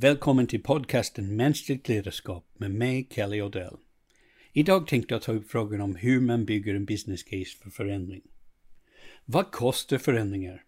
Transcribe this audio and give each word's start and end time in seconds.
Välkommen 0.00 0.46
till 0.46 0.62
podcasten 0.62 1.36
Mänskligt 1.36 1.88
ledarskap 1.88 2.44
med 2.54 2.70
mig, 2.70 3.08
Kelly 3.10 3.42
Odell. 3.42 3.76
Idag 4.52 4.86
tänkte 4.86 5.14
jag 5.14 5.22
ta 5.22 5.32
upp 5.32 5.50
frågan 5.50 5.80
om 5.80 5.94
hur 5.94 6.20
man 6.20 6.44
bygger 6.44 6.74
en 6.74 6.84
business 6.84 7.22
case 7.22 7.58
för 7.62 7.70
förändring. 7.70 8.22
Vad 9.24 9.50
kostar 9.50 9.98
förändringar? 9.98 10.64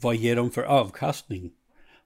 Vad 0.00 0.16
ger 0.16 0.36
de 0.36 0.50
för 0.50 0.62
avkastning? 0.62 1.52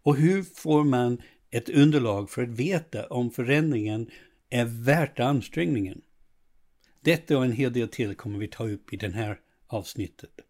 Och 0.02 0.16
hur 0.16 0.42
får 0.42 0.84
man 0.84 1.22
ett 1.50 1.68
underlag 1.68 2.30
för 2.30 2.42
att 2.42 2.48
veta 2.48 3.06
om 3.06 3.30
förändringen 3.30 4.10
är 4.50 4.64
värt 4.64 5.20
ansträngningen? 5.20 6.00
Detta 7.00 7.38
och 7.38 7.44
en 7.44 7.52
hel 7.52 7.72
del 7.72 7.88
till 7.88 8.14
kommer 8.14 8.38
vi 8.38 8.48
ta 8.48 8.68
upp 8.68 8.92
i 8.92 8.96
det 8.96 9.10
här 9.10 9.40
avsnittet. 9.66 10.40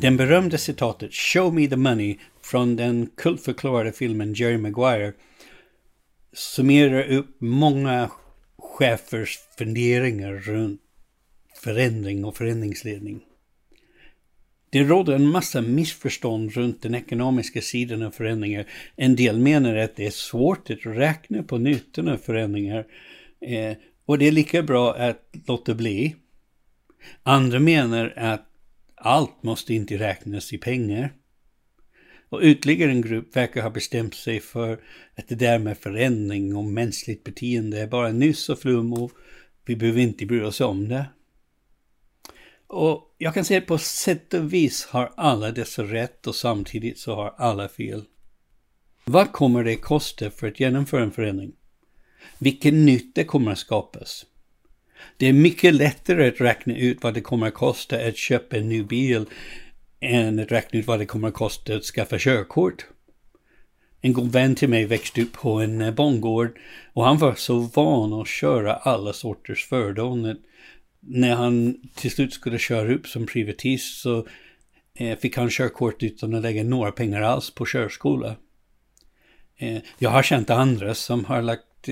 Den 0.00 0.16
berömda 0.16 0.58
citatet 0.58 1.12
“Show 1.12 1.54
me 1.54 1.68
the 1.68 1.76
money” 1.76 2.18
från 2.42 2.76
den 2.76 3.10
kultförklarade 3.16 3.92
filmen 3.92 4.34
Jerry 4.34 4.58
Maguire 4.58 5.12
summerar 6.32 7.12
upp 7.12 7.36
många 7.38 8.10
chefers 8.58 9.38
funderingar 9.58 10.32
runt 10.32 10.80
förändring 11.62 12.24
och 12.24 12.36
förändringsledning. 12.36 13.20
Det 14.70 14.84
råder 14.84 15.14
en 15.14 15.28
massa 15.28 15.60
missförstånd 15.60 16.52
runt 16.52 16.82
den 16.82 16.94
ekonomiska 16.94 17.60
sidan 17.60 18.02
av 18.02 18.10
förändringar. 18.10 18.66
En 18.96 19.16
del 19.16 19.38
menar 19.38 19.76
att 19.76 19.96
det 19.96 20.06
är 20.06 20.10
svårt 20.10 20.70
att 20.70 20.86
räkna 20.86 21.42
på 21.42 21.58
nyttan 21.58 22.08
av 22.08 22.16
förändringar 22.16 22.86
eh, 23.40 23.76
och 24.06 24.18
det 24.18 24.28
är 24.28 24.32
lika 24.32 24.62
bra 24.62 24.94
att 24.94 25.30
låta 25.46 25.74
bli. 25.74 26.16
Andra 27.22 27.58
menar 27.58 28.14
att 28.16 28.47
allt 29.00 29.42
måste 29.42 29.74
inte 29.74 29.98
räknas 29.98 30.52
i 30.52 30.58
pengar. 30.58 31.12
Och 32.28 32.40
ytterligare 32.42 32.90
en 32.90 33.02
grupp 33.02 33.36
verkar 33.36 33.62
ha 33.62 33.70
bestämt 33.70 34.14
sig 34.14 34.40
för 34.40 34.80
att 35.14 35.28
det 35.28 35.34
där 35.34 35.58
med 35.58 35.78
förändring 35.78 36.56
och 36.56 36.64
mänskligt 36.64 37.24
beteende 37.24 37.80
är 37.80 37.86
bara 37.86 38.12
nyss 38.12 38.48
och 38.48 38.58
flum 38.58 38.92
och 38.92 39.12
vi 39.64 39.76
behöver 39.76 40.00
inte 40.00 40.26
bry 40.26 40.40
oss 40.40 40.60
om 40.60 40.88
det. 40.88 41.06
Och 42.66 43.14
jag 43.18 43.34
kan 43.34 43.44
säga 43.44 43.60
att 43.60 43.66
på 43.66 43.78
sätt 43.78 44.34
och 44.34 44.52
vis 44.52 44.86
har 44.86 45.12
alla 45.16 45.50
dessa 45.50 45.82
rätt 45.82 46.26
och 46.26 46.34
samtidigt 46.34 46.98
så 46.98 47.14
har 47.14 47.34
alla 47.38 47.68
fel. 47.68 48.04
Vad 49.04 49.32
kommer 49.32 49.64
det 49.64 49.76
kosta 49.76 50.30
för 50.30 50.48
att 50.48 50.60
genomföra 50.60 51.02
en 51.02 51.12
förändring? 51.12 51.52
Vilken 52.38 52.86
nytta 52.86 53.24
kommer 53.24 53.52
att 53.52 53.58
skapas? 53.58 54.26
Det 55.16 55.26
är 55.26 55.32
mycket 55.32 55.74
lättare 55.74 56.28
att 56.28 56.40
räkna 56.40 56.76
ut 56.76 57.02
vad 57.02 57.14
det 57.14 57.20
kommer 57.20 57.46
att 57.46 57.54
kosta 57.54 58.06
att 58.06 58.16
köpa 58.16 58.56
en 58.56 58.68
ny 58.68 58.82
bil 58.82 59.24
än 60.00 60.38
att 60.38 60.52
räkna 60.52 60.78
ut 60.78 60.86
vad 60.86 60.98
det 60.98 61.06
kommer 61.06 61.28
att 61.28 61.34
kosta 61.34 61.74
att 61.74 61.84
skaffa 61.84 62.18
körkort. 62.18 62.86
En 64.00 64.12
god 64.12 64.32
vän 64.32 64.54
till 64.54 64.68
mig 64.68 64.84
växte 64.84 65.22
upp 65.22 65.32
på 65.32 65.52
en 65.60 65.80
eh, 65.80 65.94
bondgård 65.94 66.58
och 66.92 67.04
han 67.04 67.18
var 67.18 67.34
så 67.34 67.58
van 67.58 68.12
att 68.12 68.28
köra 68.28 68.74
alla 68.74 69.12
sorters 69.12 69.66
fordon. 69.66 70.36
När 71.00 71.34
han 71.34 71.76
till 71.94 72.10
slut 72.10 72.32
skulle 72.32 72.58
köra 72.58 72.94
upp 72.94 73.06
som 73.06 73.26
privatist 73.26 74.00
så 74.00 74.26
eh, 74.94 75.18
fick 75.18 75.36
han 75.36 75.50
körkort 75.50 76.02
utan 76.02 76.34
att 76.34 76.42
lägga 76.42 76.64
några 76.64 76.92
pengar 76.92 77.22
alls 77.22 77.50
på 77.50 77.66
körskola. 77.66 78.36
Eh, 79.56 79.78
jag 79.98 80.10
har 80.10 80.22
känt 80.22 80.50
andra 80.50 80.94
som 80.94 81.24
har 81.24 81.42
lagt 81.42 81.88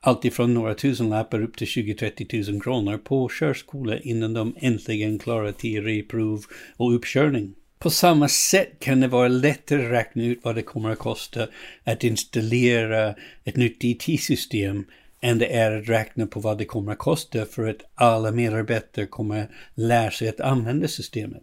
alltifrån 0.00 0.54
några 0.54 0.74
tusenlappar 0.74 1.42
upp 1.42 1.56
till 1.56 1.66
20-30 1.66 2.50
000 2.50 2.62
kronor 2.62 2.98
på 2.98 3.28
körskola 3.38 3.98
innan 3.98 4.34
de 4.34 4.56
äntligen 4.60 5.18
klarar 5.18 5.52
teoriprov 5.52 6.44
och 6.76 6.94
uppkörning. 6.94 7.54
På 7.78 7.90
samma 7.90 8.28
sätt 8.28 8.72
kan 8.78 9.00
det 9.00 9.08
vara 9.08 9.28
lättare 9.28 9.86
att 9.86 9.92
räkna 9.92 10.24
ut 10.24 10.40
vad 10.42 10.54
det 10.54 10.62
kommer 10.62 10.90
att 10.90 10.98
kosta 10.98 11.46
att 11.84 12.04
installera 12.04 13.14
ett 13.44 13.56
nytt 13.56 13.84
IT-system 13.84 14.84
än 15.20 15.38
det 15.38 15.46
är 15.46 15.72
att 15.72 15.88
räkna 15.88 16.26
på 16.26 16.40
vad 16.40 16.58
det 16.58 16.64
kommer 16.64 16.92
att 16.92 16.98
kosta 16.98 17.46
för 17.46 17.68
att 17.68 17.82
alla 17.94 18.30
medarbetare 18.30 19.06
kommer 19.06 19.42
att 19.42 19.50
lära 19.74 20.10
sig 20.10 20.28
att 20.28 20.40
använda 20.40 20.88
systemet. 20.88 21.42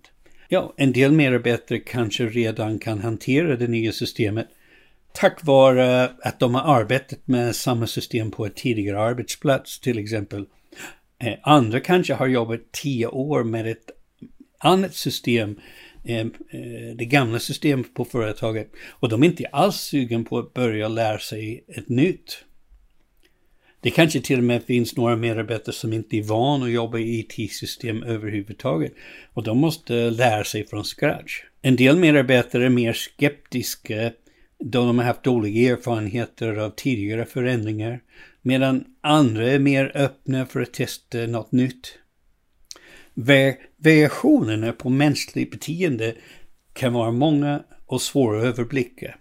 Ja, 0.50 0.74
en 0.78 0.92
del 0.92 1.12
medarbetare 1.12 1.80
kanske 1.80 2.26
redan 2.26 2.80
kan 2.80 3.00
hantera 3.00 3.56
det 3.56 3.68
nya 3.68 3.92
systemet 3.92 4.48
tack 5.18 5.44
vare 5.46 6.04
eh, 6.04 6.10
att 6.20 6.40
de 6.40 6.56
har 6.56 6.76
arbetat 6.76 7.20
med 7.26 7.56
samma 7.56 7.88
system 7.88 8.32
på 8.32 8.46
en 8.46 8.52
tidigare 8.52 9.00
arbetsplats 9.00 9.80
till 9.80 10.00
exempel. 10.00 10.46
Eh, 11.20 11.34
andra 11.44 11.80
kanske 11.80 12.14
har 12.14 12.28
jobbat 12.28 12.60
tio 12.72 13.08
år 13.08 13.44
med 13.44 13.68
ett 13.68 13.92
annat 14.58 14.96
system, 14.96 15.60
eh, 16.04 16.26
det 16.96 17.06
gamla 17.06 17.40
systemet 17.40 17.94
på 17.94 18.06
företaget 18.06 18.72
och 18.90 19.10
de 19.10 19.24
är 19.24 19.28
inte 19.28 19.46
alls 19.46 19.76
sugen 19.76 20.26
på 20.26 20.40
att 20.40 20.54
börja 20.54 20.88
lära 20.88 21.20
sig 21.20 21.64
ett 21.68 21.90
nytt. 21.90 22.44
Det 23.82 23.90
kanske 23.90 24.22
till 24.22 24.38
och 24.38 24.44
med 24.44 24.64
finns 24.64 24.98
några 24.98 25.16
medarbetare 25.16 25.76
som 25.76 25.94
inte 25.94 26.18
är 26.18 26.24
vana 26.24 26.66
att 26.66 26.72
jobba 26.72 26.98
i 26.98 27.20
IT-system 27.20 28.04
överhuvudtaget 28.04 28.94
och 29.34 29.44
de 29.44 29.58
måste 29.58 30.10
lära 30.10 30.44
sig 30.44 30.68
från 30.68 30.84
scratch. 30.84 31.44
En 31.62 31.76
del 31.76 31.98
medarbetare 31.98 32.66
är 32.66 32.70
mer 32.70 32.94
skeptiska 32.94 34.12
då 34.60 34.86
de 34.86 34.98
har 34.98 35.06
haft 35.06 35.24
dåliga 35.24 35.72
erfarenheter 35.74 36.56
av 36.56 36.70
tidigare 36.70 37.26
förändringar, 37.26 38.00
medan 38.42 38.86
andra 39.02 39.52
är 39.52 39.60
mer 39.60 39.92
öppna 39.96 40.46
för 40.46 40.62
att 40.62 40.74
testa 40.74 41.18
något 41.18 41.52
nytt. 41.52 42.00
Variationerna 43.78 44.72
på 44.72 44.90
mänskligt 44.90 45.52
beteende 45.52 46.16
kan 46.74 46.94
vara 46.94 47.12
många 47.12 47.64
och 47.86 48.02
svåra 48.02 48.40
att 48.40 48.46
överblicka. 48.46 49.16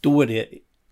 Då 0.00 0.22
är 0.22 0.26
det 0.26 0.46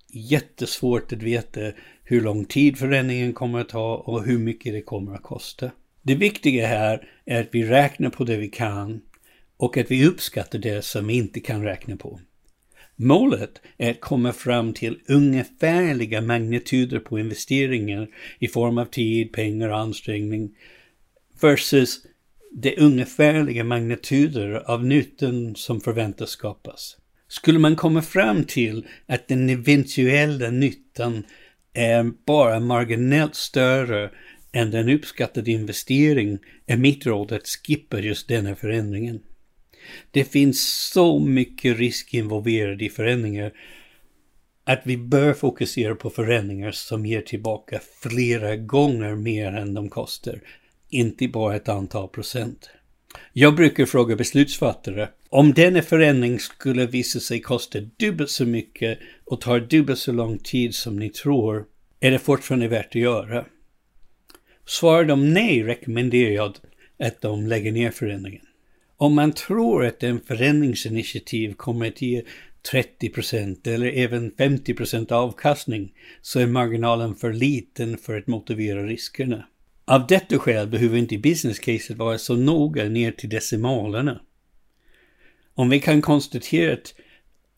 jättesvårt 0.09 1.13
att 1.13 1.23
veta 1.23 1.61
hur 2.05 2.21
lång 2.21 2.45
tid 2.45 2.79
förändringen 2.79 3.33
kommer 3.33 3.61
att 3.61 3.69
ta 3.69 3.95
och 3.97 4.25
hur 4.25 4.39
mycket 4.39 4.73
det 4.73 4.83
kommer 4.83 5.15
att 5.15 5.23
kosta. 5.23 5.71
Det 6.03 6.15
viktiga 6.15 6.67
här 6.67 7.09
är 7.25 7.41
att 7.41 7.49
vi 7.53 7.65
räknar 7.65 8.11
på 8.11 8.25
det 8.25 8.37
vi 8.37 8.49
kan 8.49 9.01
och 9.57 9.77
att 9.77 9.91
vi 9.91 10.07
uppskattar 10.07 10.59
det 10.59 10.85
som 10.85 11.07
vi 11.07 11.15
inte 11.15 11.41
kan 11.41 11.63
räkna 11.63 11.97
på. 11.97 12.21
Målet 12.97 13.61
är 13.79 13.91
att 13.91 14.01
komma 14.01 14.33
fram 14.33 14.73
till 14.73 14.99
ungefärliga 15.09 16.21
magnituder 16.21 16.99
på 16.99 17.19
investeringar 17.19 18.09
i 18.39 18.49
form 18.49 18.79
av 18.79 18.85
tid, 18.85 19.33
pengar 19.33 19.69
och 19.69 19.79
ansträngning 19.79 20.51
versus 21.41 22.07
de 22.53 22.77
ungefärliga 22.79 23.65
magnituder 23.65 24.71
av 24.71 24.85
nyttan 24.85 25.57
som 25.57 25.81
förväntas 25.81 26.31
skapas. 26.31 26.97
Skulle 27.29 27.59
man 27.59 27.77
komma 27.77 28.03
fram 28.03 28.45
till 28.45 28.87
att 29.07 29.29
den 29.29 29.51
eventuella 29.51 30.51
nyttan 30.51 31.25
är 31.73 32.13
bara 32.27 32.61
marginellt 32.61 33.35
större 33.35 34.11
än 34.53 34.71
den 34.71 34.89
uppskattade 34.89 35.51
investering 35.51 36.39
är 36.67 36.77
mitt 36.77 37.07
råd 37.07 37.33
att 37.33 37.49
skippa 37.49 38.01
just 38.01 38.29
denna 38.29 38.57
förändringen. 38.57 39.21
Det 40.11 40.25
finns 40.25 40.89
så 40.93 41.19
mycket 41.19 41.79
risk 41.79 42.15
involverad 42.15 42.83
i 42.83 42.89
förändringar 42.89 43.53
att 44.65 44.81
vi 44.85 44.97
bör 44.97 45.35
fokusera 45.35 45.95
på 45.95 46.11
förändringar 46.11 46.71
som 46.71 47.07
ger 47.07 47.21
tillbaka 47.21 47.81
flera 48.03 48.57
gånger 48.57 49.15
mer 49.15 49.53
än 49.53 49.75
de 49.75 49.89
kostar, 49.89 50.41
inte 50.89 51.29
bara 51.29 51.57
ett 51.57 51.69
antal 51.69 52.09
procent. 52.09 52.71
Jag 53.33 53.55
brukar 53.55 53.87
fråga 53.87 54.17
beslutsfattare 54.17 55.09
om 55.29 55.53
denna 55.53 55.83
förändring 55.83 56.41
skulle 56.41 56.87
visa 56.87 57.21
sig 57.21 57.41
kosta 57.41 57.81
dubbelt 57.81 58.31
så 58.31 58.47
mycket 58.47 58.99
och 59.25 59.41
ta 59.41 59.59
dubbelt 59.59 59.99
så 59.99 60.13
lång 60.13 60.39
tid 60.39 60.75
som 60.75 60.99
ni 60.99 61.09
tror, 61.09 61.65
är 62.01 62.11
det 62.11 62.19
fortfarande 62.19 62.69
värt 62.69 62.87
att 62.87 62.95
göra? 62.95 63.45
Svarar 64.67 65.05
de 65.05 65.33
nej 65.33 65.63
rekommenderar 65.63 66.31
jag 66.31 66.57
att 66.99 67.21
de 67.21 67.47
lägger 67.47 67.73
ner 67.73 67.91
förändringen. 67.91 68.47
Om 69.05 69.15
man 69.15 69.33
tror 69.33 69.87
att 69.87 70.03
en 70.03 70.21
förändringsinitiativ 70.21 71.55
kommer 71.55 71.87
att 71.89 72.03
ge 72.03 72.23
30% 72.73 73.69
eller 73.69 73.87
även 73.87 74.33
50% 74.33 75.13
avkastning 75.13 75.93
så 76.23 76.41
är 76.41 76.47
marginalen 76.47 77.15
för 77.15 77.33
liten 77.33 77.99
för 77.99 78.19
att 78.19 78.27
motivera 78.27 78.87
riskerna. 78.87 79.47
Av 79.85 80.07
detta 80.07 80.39
skäl 80.39 80.69
behöver 80.69 80.99
inte 80.99 81.19
business 81.19 81.59
caset 81.59 81.97
vara 81.97 82.19
så 82.19 82.37
noga 82.37 82.85
ner 82.85 83.13
till 83.13 83.29
decimalerna. 83.29 84.21
Om 85.55 85.71
vi 85.71 85.81
kan 85.81 86.03
konstatera 86.03 86.79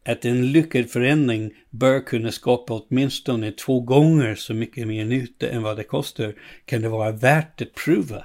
att 0.05 0.25
en 0.25 0.53
lyckad 0.53 0.91
förändring 0.91 1.51
bör 1.71 2.01
kunna 2.01 2.33
skapa 2.33 2.75
åtminstone 2.75 3.53
två 3.53 3.81
gånger 3.81 4.35
så 4.35 4.55
mycket 4.55 4.89
mer 4.89 5.05
nytta 5.05 5.49
än 5.49 5.63
vad 5.63 5.77
det 5.77 5.85
kostar 5.85 6.35
kan 6.65 6.83
det 6.83 6.89
vara 6.89 7.13
värt 7.13 7.63
att 7.63 7.75
prova. 7.75 8.25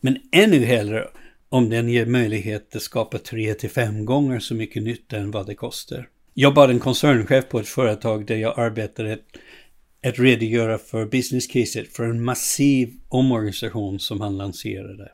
Men 0.00 0.18
ännu 0.32 0.58
hellre 0.58 1.08
om 1.48 1.70
den 1.70 1.88
ger 1.88 2.06
möjlighet 2.06 2.76
att 2.76 2.82
skapa 2.82 3.18
tre 3.18 3.54
till 3.54 3.70
fem 3.70 4.04
gånger 4.04 4.40
så 4.40 4.54
mycket 4.54 4.82
nytta 4.82 5.16
än 5.16 5.30
vad 5.30 5.46
det 5.46 5.54
kostar. 5.54 6.08
Jag 6.34 6.54
bad 6.54 6.70
en 6.70 6.80
koncernchef 6.80 7.48
på 7.48 7.60
ett 7.60 7.68
företag 7.68 8.26
där 8.26 8.36
jag 8.36 8.58
arbetade 8.58 9.12
att, 9.12 10.18
redogöra 10.18 10.78
för 10.78 11.06
business 11.06 11.46
caset 11.46 11.88
för 11.96 12.04
en 12.04 12.24
massiv 12.24 12.94
omorganisation 13.08 14.00
som 14.00 14.20
han 14.20 14.36
lanserade. 14.36 15.12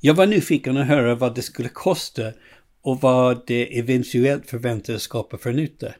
Jag 0.00 0.14
var 0.14 0.26
nyfiken 0.26 0.76
att 0.76 0.86
höra 0.86 1.14
vad 1.14 1.34
det 1.34 1.42
skulle 1.42 1.68
kosta 1.68 2.32
och 2.82 3.00
vad 3.00 3.42
det 3.46 3.78
eventuellt 3.78 4.50
förväntades 4.50 5.02
skapa 5.02 5.38
för 5.38 5.52
nytta. 5.52 5.94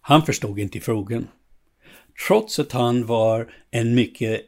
Han 0.00 0.26
förstod 0.26 0.58
inte 0.58 0.80
frågan. 0.80 1.28
Trots 2.26 2.58
att 2.58 2.72
han 2.72 3.06
var 3.06 3.52
en 3.70 3.94
mycket 3.94 4.46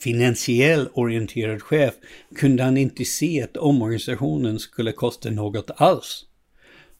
finansiell 0.00 0.88
orienterad 0.92 1.62
chef 1.62 1.94
kunde 2.36 2.62
han 2.62 2.76
inte 2.76 3.04
se 3.04 3.42
att 3.42 3.56
omorganisationen 3.56 4.58
skulle 4.58 4.92
kosta 4.92 5.30
något 5.30 5.70
alls. 5.76 6.24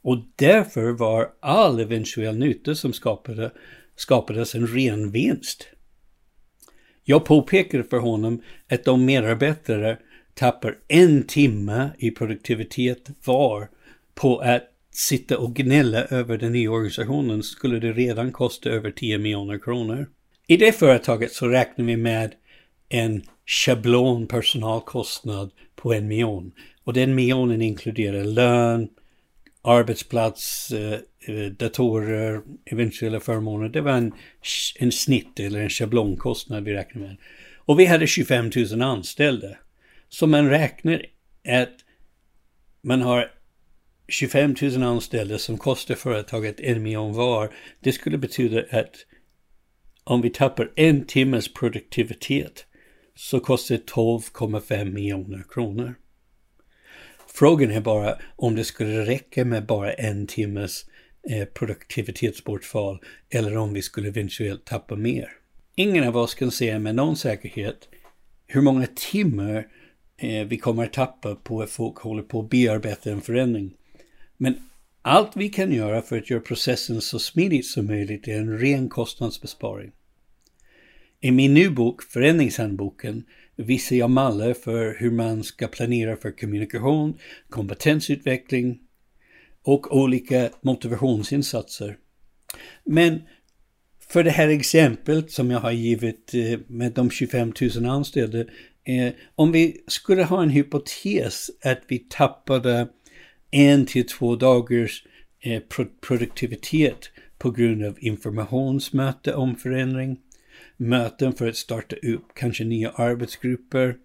Och 0.02 0.18
därför 0.36 0.90
var 0.90 1.28
all 1.40 1.80
eventuell 1.80 2.38
nytta 2.38 2.74
som 2.74 2.92
skapade, 2.92 3.50
skapades 3.96 4.54
en 4.54 4.66
ren 4.66 5.10
vinst. 5.10 5.68
Jag 7.04 7.24
påpekade 7.24 7.84
för 7.84 7.98
honom 7.98 8.42
att 8.70 8.88
om 8.88 9.04
medarbetare 9.04 9.98
tappar 10.34 10.78
en 10.88 11.22
timme 11.22 11.90
i 11.98 12.10
produktivitet 12.10 13.10
var 13.24 13.68
på 14.14 14.38
att 14.38 14.62
sitta 14.90 15.38
och 15.38 15.54
gnälla 15.54 16.04
över 16.04 16.38
den 16.38 16.52
nya 16.52 16.70
organisationen 16.70 17.42
skulle 17.42 17.78
det 17.78 17.92
redan 17.92 18.32
kosta 18.32 18.70
över 18.70 18.90
10 18.90 19.18
miljoner 19.18 19.58
kronor. 19.58 20.06
I 20.46 20.56
det 20.56 20.72
företaget 20.72 21.32
så 21.32 21.48
räknar 21.48 21.84
vi 21.84 21.96
med 21.96 22.34
en 22.88 23.23
schablon 23.46 24.26
personalkostnad 24.26 25.50
på 25.76 25.94
en 25.94 26.08
miljon. 26.08 26.52
Och 26.85 26.93
den 26.93 27.14
miljonen 27.14 27.62
inkluderar 27.62 28.25
lön, 28.25 28.88
arbetsplats, 29.62 30.70
eh, 30.70 31.00
eh, 31.26 31.46
datorer, 31.46 32.43
eventuella 32.64 33.20
förmåner. 33.20 33.69
Det 33.69 33.81
var 33.81 33.93
en, 33.93 34.12
en 34.79 34.93
snitt 34.93 35.40
eller 35.40 35.61
en 35.61 35.70
schablonkostnad 35.70 36.64
vi 36.64 36.75
räknade 36.75 37.06
med. 37.06 37.17
Och 37.56 37.81
vi 37.81 37.87
hade 37.87 38.06
25 38.06 38.50
000 38.73 38.82
anställda. 38.82 39.49
Så 40.08 40.26
man 40.26 40.50
räknar 40.50 41.02
att 41.49 41.75
man 42.82 43.02
har 43.02 43.31
25 44.08 44.55
000 44.62 44.82
anställda 44.82 45.38
som 45.38 45.58
kostar 45.58 45.94
företaget 45.94 46.61
en 46.61 46.82
miljon 46.82 47.12
var. 47.12 47.55
Det 47.81 47.93
skulle 47.93 48.19
betyda 48.19 48.62
att 48.70 48.94
om 50.05 50.20
vi 50.20 50.31
tappar 50.31 50.73
en 50.76 51.06
timmes 51.06 51.55
produktivitet 51.55 52.67
så 53.19 53.41
kostar 53.41 53.75
det 53.75 53.93
12,5 53.93 54.85
miljoner 54.85 55.44
kronor. 55.49 55.94
Frågan 57.26 57.70
är 57.70 57.81
bara 57.81 58.19
om 58.37 58.55
det 58.55 58.65
skulle 58.65 59.06
räcka 59.06 59.44
med 59.44 59.67
bara 59.67 59.93
en 59.93 60.26
timmes 60.26 60.85
eh, 61.31 61.44
produktivitetsbortfall 61.44 62.99
eller 63.31 63.56
om 63.56 63.73
vi 63.73 63.82
skulle 63.82 64.09
eventuellt 64.09 64.65
tappa 64.65 64.97
mer. 64.97 65.29
Ingen 65.75 66.09
av 66.09 66.17
oss 66.17 66.35
kan 66.35 66.50
säga 66.50 66.79
med 66.79 66.94
någon 66.94 67.17
säkerhet 67.17 67.88
hur 68.47 68.61
många 68.61 68.87
timmar 68.87 69.67
eh, 70.17 70.47
vi 70.47 70.59
kommer 70.59 70.85
att 70.85 70.93
tappa 70.93 71.35
på 71.35 71.62
att 71.62 71.70
folk 71.70 71.99
håller 71.99 72.23
på 72.23 72.41
att 72.41 72.50
bearbeta 72.50 73.11
en 73.11 73.20
förändring. 73.20 73.75
Men 74.37 74.55
allt 75.03 75.37
vi 75.37 75.49
kan 75.49 75.73
göra 75.73 76.03
för 76.03 76.19
att 76.19 76.31
göra 76.31 76.41
processen 76.41 77.00
så 77.00 77.19
smidigt 77.19 77.67
som 77.67 77.87
möjligt 77.87 78.29
är 78.29 78.38
en 78.38 78.59
ren 78.59 78.88
kostnadsbesparing. 78.88 79.93
I 81.20 81.31
min 81.31 81.55
nya 81.55 81.70
bok, 81.70 82.03
Förändringshandboken, 82.03 83.25
visar 83.56 83.97
jag 83.97 84.11
mallar 84.11 84.55
för 84.55 84.97
hur 84.99 85.11
man 85.11 85.44
ska 85.44 85.69
planera 85.69 86.17
för 86.17 86.31
kommunikation, 86.31 87.19
kompetensutveckling 87.49 88.79
och 89.62 89.97
olika 89.97 90.50
motivationsinsatser. 90.61 91.97
Men 92.85 93.23
för 94.09 94.25
det 94.25 94.31
här 94.31 94.49
exemplet 94.49 95.31
som 95.31 95.50
jag 95.50 95.61
har 95.61 95.73
givit 95.73 96.35
eh, 96.35 96.59
med 96.67 96.93
de 96.93 97.11
25 97.11 97.53
000 97.76 97.87
anställda, 97.87 98.38
eh, 98.85 99.12
om 99.35 99.53
vi 99.53 99.85
skulle 99.87 100.25
ha 100.25 100.43
en 100.43 100.50
hypotes 100.50 101.50
att 101.65 101.81
vi 101.88 101.99
tappade 101.99 102.88
en 103.50 103.87
till 103.87 104.06
två 104.06 104.37
dagars 104.37 105.05
eh, 105.41 105.62
produktivitet 106.00 107.11
på 107.38 107.50
grund 107.50 107.85
av 107.85 107.97
informationsmöte 108.00 109.35
om 109.35 109.56
förändring, 109.56 110.19
möten 110.78 111.32
för 111.32 111.48
att 111.48 111.56
starta 111.56 111.96
upp 111.96 112.25
kanske 112.34 112.64
nya 112.64 112.90
arbetsgrupper, 112.90 113.96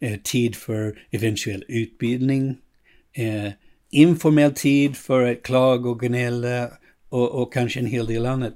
eh, 0.00 0.20
tid 0.20 0.56
för 0.56 1.06
eventuell 1.10 1.64
utbildning, 1.68 2.56
eh, 3.12 3.52
informell 3.90 4.54
tid 4.54 4.96
för 4.96 5.32
att 5.32 5.42
klaga 5.42 5.90
och 5.90 6.00
gnälla 6.00 6.62
eh, 6.62 6.68
och, 7.08 7.42
och, 7.42 7.52
kanske 7.52 7.80
en 7.80 7.86
hel 7.86 8.06
del 8.06 8.26
annat. 8.26 8.54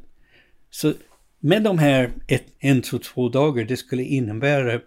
Så 0.71 0.93
med 1.41 1.63
de 1.63 1.79
här 1.79 2.13
ett, 2.27 2.47
en 2.59 2.83
till 2.83 2.99
två 2.99 3.29
dagar, 3.29 3.65
det 3.65 3.77
skulle 3.77 4.03
innebära 4.03 4.81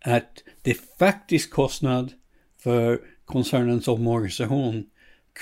att 0.00 0.42
det 0.62 0.76
faktiskt 0.98 1.50
kostnad 1.50 2.12
för 2.62 3.00
koncernens 3.24 3.88
omorganisation 3.88 4.84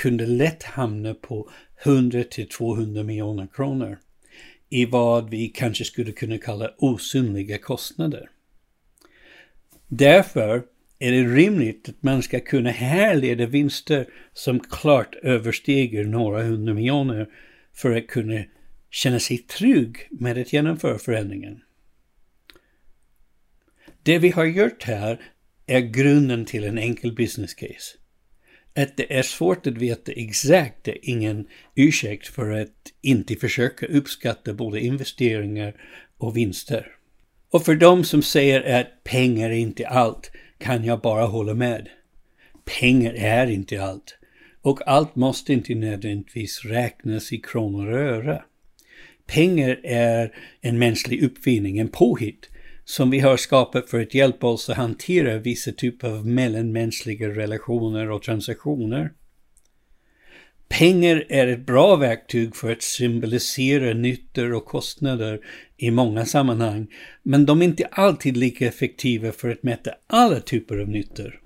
kunde 0.02 0.26
lätt 0.26 0.62
hamna 0.62 1.14
på 1.14 1.50
100 1.84 2.24
till 2.24 2.48
200 2.48 3.02
miljoner 3.02 3.48
kronor 3.52 3.98
i 4.70 4.84
vad 4.84 5.30
vi 5.30 5.48
kanske 5.48 5.84
skulle 5.84 6.12
kunna 6.12 6.38
kalla 6.38 6.70
osynliga 6.78 7.58
kostnader. 7.58 8.30
Därför 9.88 10.62
är 10.98 11.12
det 11.12 11.34
rimligt 11.34 11.88
att 11.88 12.02
man 12.02 12.22
ska 12.22 12.40
kunna 12.40 12.70
härleda 12.70 13.46
vinster 13.46 14.06
som 14.32 14.60
klart 14.60 15.14
överstiger 15.14 16.04
några 16.04 16.42
hundra 16.42 16.74
miljoner 16.74 17.28
för 17.72 17.96
att 17.96 18.06
kunna 18.06 18.44
känna 18.90 19.20
sig 19.20 19.38
trygg 19.38 19.96
med 20.10 20.38
att 20.38 20.52
genomföra 20.52 20.98
förändringen. 20.98 21.62
Det 24.02 24.18
vi 24.18 24.30
har 24.30 24.44
gjort 24.44 24.82
här 24.82 25.20
är 25.66 25.80
grunden 25.80 26.44
till 26.44 26.64
en 26.64 26.78
enkel 26.78 27.14
business 27.14 27.54
case. 27.54 27.99
Att 28.82 28.96
det 28.96 29.18
är 29.18 29.22
svårt 29.22 29.66
att 29.66 29.78
veta 29.78 30.12
exakt 30.12 30.88
är 30.88 30.98
ingen 31.02 31.46
ursäkt 31.74 32.28
för 32.28 32.50
att 32.50 32.92
inte 33.02 33.36
försöka 33.36 33.86
uppskatta 33.86 34.54
både 34.54 34.80
investeringar 34.80 35.74
och 36.18 36.36
vinster. 36.36 36.86
Och 37.50 37.64
för 37.64 37.74
de 37.74 38.04
som 38.04 38.22
säger 38.22 38.80
att 38.80 39.04
pengar 39.04 39.50
är 39.50 39.54
inte 39.54 39.88
allt 39.88 40.30
kan 40.58 40.84
jag 40.84 41.00
bara 41.00 41.26
hålla 41.26 41.54
med. 41.54 41.88
Pengar 42.80 43.14
är 43.14 43.46
inte 43.46 43.82
allt. 43.82 44.18
Och 44.62 44.88
allt 44.88 45.16
måste 45.16 45.52
inte 45.52 45.74
nödvändigtvis 45.74 46.64
räknas 46.64 47.32
i 47.32 47.38
kronor 47.38 47.92
och 47.92 47.98
öre. 47.98 48.42
Pengar 49.26 49.80
är 49.84 50.34
en 50.60 50.78
mänsklig 50.78 51.22
uppfinning, 51.22 51.78
en 51.78 51.88
påhitt 51.88 52.48
som 52.84 53.10
vi 53.10 53.20
har 53.20 53.36
skapat 53.36 53.90
för 53.90 54.00
att 54.00 54.14
hjälpa 54.14 54.46
oss 54.46 54.70
att 54.70 54.76
hantera 54.76 55.38
vissa 55.38 55.72
typer 55.72 56.08
av 56.08 56.26
mellanmänskliga 56.26 57.28
relationer 57.28 58.10
och 58.10 58.22
transaktioner. 58.22 59.12
Pengar 60.68 61.26
är 61.28 61.46
ett 61.46 61.66
bra 61.66 61.96
verktyg 61.96 62.56
för 62.56 62.72
att 62.72 62.82
symbolisera 62.82 63.94
nyttor 63.94 64.52
och 64.52 64.64
kostnader 64.64 65.40
i 65.76 65.90
många 65.90 66.24
sammanhang, 66.24 66.86
men 67.22 67.46
de 67.46 67.62
är 67.62 67.64
inte 67.66 67.86
alltid 67.86 68.36
lika 68.36 68.66
effektiva 68.66 69.32
för 69.32 69.50
att 69.50 69.62
mäta 69.62 69.90
alla 70.06 70.40
typer 70.40 70.78
av 70.78 70.88
nyttor. 70.88 71.40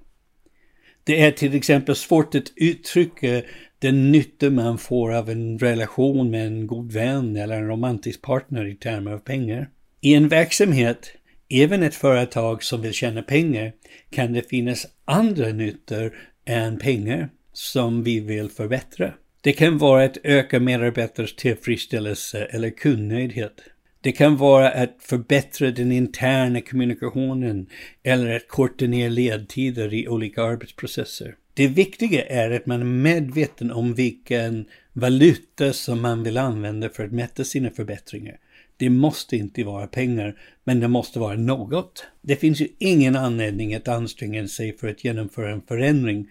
Det 1.05 1.21
är 1.21 1.31
till 1.31 1.55
exempel 1.55 1.97
svårt 1.97 2.35
att 2.35 2.53
uttrycka 2.57 3.43
den 3.79 4.12
nytta 4.12 4.50
man 4.50 4.79
får 4.79 5.14
av 5.14 5.31
en 5.31 5.59
relation 5.59 6.31
med 6.31 6.47
en 6.47 6.67
god 6.67 6.93
vän 6.93 7.37
eller 7.37 7.57
en 7.57 7.69
romantisk 7.69 8.23
partner 8.23 8.67
i 8.67 8.75
termer 8.75 9.12
av 9.12 9.19
pengar. 9.19 9.71
I 10.00 10.14
en 10.14 10.29
verksamhet 10.29 11.12
Även 11.56 11.82
ett 11.82 11.94
företag 11.94 12.62
som 12.62 12.82
vill 12.82 12.92
tjäna 12.92 13.23
pengar 13.23 13.73
kan 14.11 14.32
det 14.32 14.49
finnas 14.49 14.87
andra 15.04 15.49
nyttor 15.49 16.16
än 16.44 16.78
pengar 16.78 17.28
som 17.52 18.02
vi 18.02 18.20
vill 18.20 18.49
förbättra. 18.49 19.12
Det 19.40 19.52
kan 19.52 19.78
vara 19.78 20.04
att 20.04 20.16
öka 20.25 20.61
medarbetares 20.61 21.37
tillfredsställelse 21.37 22.44
eller 22.44 22.70
kundnöjdhet. 22.70 23.61
Det 24.00 24.12
kan 24.12 24.37
vara 24.37 24.70
att 24.70 24.96
förbättra 24.99 25.70
den 25.70 25.92
interna 25.92 26.61
kommunikationen 26.61 27.66
eller 28.02 28.37
att 28.37 28.49
korta 28.49 28.84
ner 28.84 29.11
ledtider 29.11 29.94
i 29.94 30.08
olika 30.08 30.42
arbetsprocesser. 30.42 31.34
Det 31.54 31.66
viktiga 31.68 32.26
är 32.26 32.50
att 32.50 32.66
man 32.66 32.80
är 32.80 32.84
medveten 32.84 33.70
om 33.70 33.94
vilken 33.94 34.66
valuta 34.92 35.73
som 35.73 36.02
man 36.02 36.23
vill 36.23 36.37
använda 36.37 36.88
för 36.88 37.04
att 37.04 37.12
mäta 37.12 37.44
sina 37.44 37.70
förbättringar. 37.70 38.37
Det 38.76 38.90
måste 38.90 39.37
inte 39.37 39.64
vara 39.64 39.87
pengar, 39.87 40.38
men 40.64 40.81
det 40.81 40.88
måste 40.88 41.19
vara 41.19 41.37
något. 41.37 42.07
Det 42.23 42.37
finns 42.37 42.61
ju 42.61 42.69
ingen 42.78 43.16
anledning 43.16 43.75
att 43.75 43.88
anstränga 43.88 44.49
sig 44.49 44.78
för 44.78 44.88
att 44.88 45.04
genomföra 45.04 45.52
en 45.52 45.62
förändring 45.62 46.28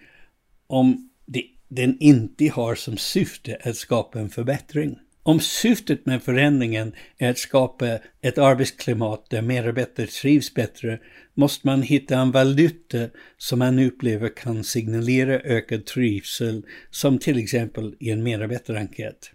om 0.66 1.10
det, 1.26 1.44
den 1.68 1.96
inte 2.00 2.48
har 2.48 2.74
som 2.74 2.96
syfte 2.96 3.58
att 3.64 3.76
skapa 3.76 4.20
en 4.20 4.30
förbättring. 4.30 4.96
Om 5.26 5.40
syftet 5.40 6.06
med 6.06 6.22
förändringen 6.22 6.92
är 7.18 7.30
att 7.30 7.38
skapa 7.38 7.98
ett 8.20 8.38
arbetsklimat 8.38 9.30
där 9.30 9.42
medarbetare 9.42 10.06
trivs 10.06 10.54
bättre 10.54 10.98
måste 11.34 11.66
man 11.66 11.82
hitta 11.82 12.18
en 12.18 12.30
valuta 12.30 13.08
som 13.38 13.58
man 13.58 13.78
upplever 13.78 14.36
kan 14.36 14.64
signalera 14.64 15.40
ökad 15.40 15.86
trivsel, 15.86 16.62
som 16.90 17.18
till 17.18 17.38
exempel 17.38 17.94
i 18.00 18.10
en 18.10 18.22
medarbetarenkät. 18.22 19.30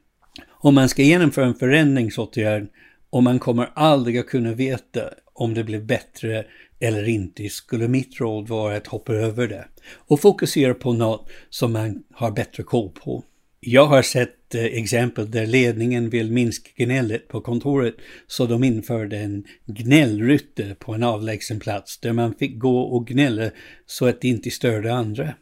Om 0.49 0.75
man 0.75 0.89
ska 0.89 1.01
genomföra 1.01 1.45
en 1.45 1.55
förändringsåtgärd 1.55 2.67
och 3.09 3.23
man 3.23 3.39
kommer 3.39 3.69
aldrig 3.75 4.17
att 4.17 4.27
kunna 4.27 4.53
veta 4.53 5.09
om 5.33 5.53
det 5.53 5.63
blev 5.63 5.85
bättre 5.85 6.45
eller 6.79 7.09
inte 7.09 7.49
skulle 7.49 7.87
mitt 7.87 8.19
råd 8.19 8.47
vara 8.47 8.75
att 8.75 8.87
hoppa 8.87 9.13
över 9.13 9.47
det 9.47 9.67
och 9.91 10.19
fokusera 10.19 10.73
på 10.73 10.93
något 10.93 11.29
som 11.49 11.73
man 11.73 12.03
har 12.13 12.31
bättre 12.31 12.63
koll 12.63 12.89
på. 12.89 13.23
Jag 13.59 13.85
har 13.85 14.01
sett 14.01 14.55
eh, 14.55 14.63
exempel 14.63 15.31
där 15.31 15.45
ledningen 15.45 16.09
vill 16.09 16.31
minska 16.31 16.69
gnället 16.75 17.27
på 17.27 17.41
kontoret 17.41 17.95
så 18.27 18.45
de 18.45 18.63
införde 18.63 19.17
en 19.17 19.43
gnällrutte 19.65 20.75
på 20.79 20.93
en 20.93 21.03
avlägsen 21.03 21.59
plats 21.59 21.99
där 21.99 22.13
man 22.13 22.33
fick 22.35 22.59
gå 22.59 22.79
och 22.81 23.07
gnälla 23.07 23.49
så 23.85 24.07
att 24.07 24.21
det 24.21 24.27
inte 24.27 24.51
störde 24.51 24.93
andra. 24.93 25.33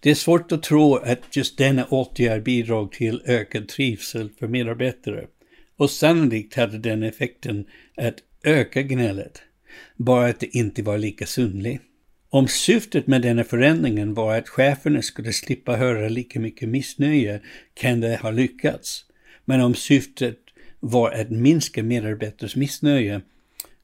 Det 0.00 0.10
är 0.10 0.14
svårt 0.14 0.52
att 0.52 0.62
tro 0.62 0.96
att 0.96 1.36
just 1.36 1.58
denna 1.58 1.84
åtgärd 1.84 2.42
bidrog 2.42 2.92
till 2.92 3.22
ökad 3.26 3.68
trivsel 3.68 4.30
för 4.38 4.48
medarbetare 4.48 5.26
och 5.80 5.90
sannolikt 5.90 6.54
hade 6.54 6.78
den 6.78 7.02
effekten 7.02 7.64
att 7.96 8.14
öka 8.44 8.82
gnället, 8.82 9.42
bara 9.96 10.26
att 10.26 10.40
det 10.40 10.56
inte 10.56 10.82
var 10.82 10.98
lika 10.98 11.26
synligt. 11.26 11.82
Om 12.30 12.48
syftet 12.48 13.06
med 13.06 13.22
denna 13.22 13.44
förändringen 13.44 14.14
var 14.14 14.38
att 14.38 14.48
cheferna 14.48 15.02
skulle 15.02 15.32
slippa 15.32 15.76
höra 15.76 16.08
lika 16.08 16.40
mycket 16.40 16.68
missnöje 16.68 17.40
kan 17.74 18.00
det 18.00 18.16
ha 18.16 18.30
lyckats. 18.30 19.04
Men 19.44 19.60
om 19.60 19.74
syftet 19.74 20.38
var 20.80 21.10
att 21.10 21.30
minska 21.30 21.82
medarbetares 21.82 22.56
missnöje 22.56 23.20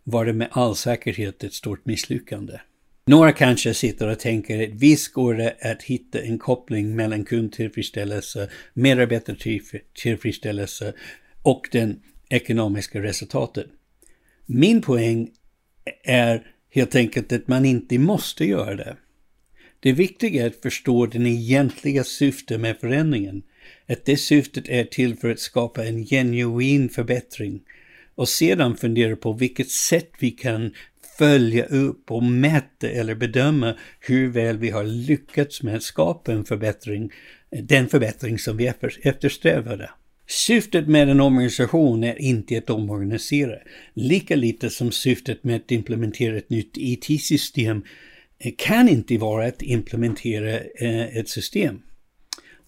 var 0.05 0.25
det 0.25 0.33
med 0.33 0.49
all 0.51 0.77
säkerhet 0.77 1.45
ett 1.45 1.55
stort 1.55 1.87
misslyckande. 1.87 2.59
Några 3.07 3.33
kanske 3.33 3.75
sitter 3.75 4.09
och 4.09 4.19
tänker 4.19 4.63
att 4.63 4.71
visst 4.71 5.13
går 5.13 5.35
det 5.35 5.57
att 5.61 5.83
hitta 5.83 6.21
en 6.21 6.39
koppling 6.39 6.97
mellan 6.97 7.25
kundtillfredsställelse, 7.25 8.49
medarbetartillfredsställelse 8.75 10.95
och 11.47 11.69
den 11.73 12.01
ekonomiska 12.29 13.03
resultatet. 13.03 13.67
Min 14.47 14.83
poäng 14.83 15.31
är 16.05 16.47
helt 16.71 16.95
enkelt 16.95 17.33
att 17.33 17.49
man 17.49 17.65
inte 17.65 17.99
måste 17.99 18.45
göra 18.45 18.75
det. 18.77 18.97
Det 19.81 19.93
viktiga 19.93 20.43
är 20.43 20.47
att 20.47 20.63
förstå 20.63 21.07
den 21.07 21.27
egentliga 21.27 22.05
syftet 22.05 22.61
med 22.61 22.79
förändringen. 22.81 23.43
Att 23.89 24.05
det 24.05 24.17
syftet 24.17 24.69
är 24.69 24.85
till 24.85 25.17
för 25.17 25.31
att 25.31 25.41
skapa 25.41 25.85
en 25.85 26.07
genuin 26.07 26.89
förbättring 26.89 27.63
och 28.15 28.29
sedan 28.29 28.77
fundera 28.77 29.17
på 29.17 29.33
vilket 29.33 29.71
sätt 29.71 30.11
vi 30.19 30.31
kan 30.31 30.75
följa 31.19 31.65
upp 31.65 32.11
och 32.11 32.23
mäta 32.23 32.89
eller 32.89 33.15
bedöma 33.15 33.77
hur 34.01 34.29
väl 34.29 34.59
vi 34.59 34.71
har 34.71 34.85
lyckats 34.85 35.63
med 35.63 35.77
att 35.77 35.83
skapa 35.83 36.33
en 36.33 36.45
förbättring, 36.45 37.13
den 37.51 37.89
förbättring 37.89 38.39
som 38.39 38.57
vi 38.57 38.73
eftersträvade. 39.03 39.91
Syftet 40.29 40.89
med 40.89 41.09
en 41.09 41.21
organisation 41.21 42.05
är 42.05 42.23
inte 42.23 42.59
att 42.59 42.71
omorganisera, 42.71 43.59
lika 43.95 44.37
lite 44.37 44.71
som 44.71 44.93
syftet 44.93 45.45
med 45.45 45.57
att 45.57 45.71
implementera 45.71 46.37
ett 46.37 46.51
nytt 46.51 46.77
IT-system 46.77 47.83
kan 48.57 48.89
inte 48.89 49.19
vara 49.19 49.47
att 49.47 49.63
implementera 49.63 50.61
eh, 50.61 51.17
ett 51.17 51.29
system. 51.29 51.83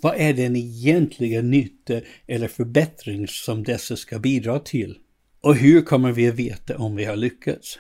Vad 0.01 0.15
är 0.17 0.33
den 0.33 0.57
egentliga 0.57 1.43
nytta 1.43 2.01
eller 2.27 2.49
förbättring 2.49 3.29
som 3.29 3.65
dessa 3.65 3.97
ska 3.97 4.19
bidra 4.19 4.59
till? 4.59 4.99
Och 5.41 5.57
hur 5.57 5.83
kommer 5.83 6.13
vi 6.13 6.29
att 6.29 6.35
veta 6.35 6.79
om 6.79 6.97
vi 6.97 7.05
har 7.05 7.17
lyckats? 7.17 7.79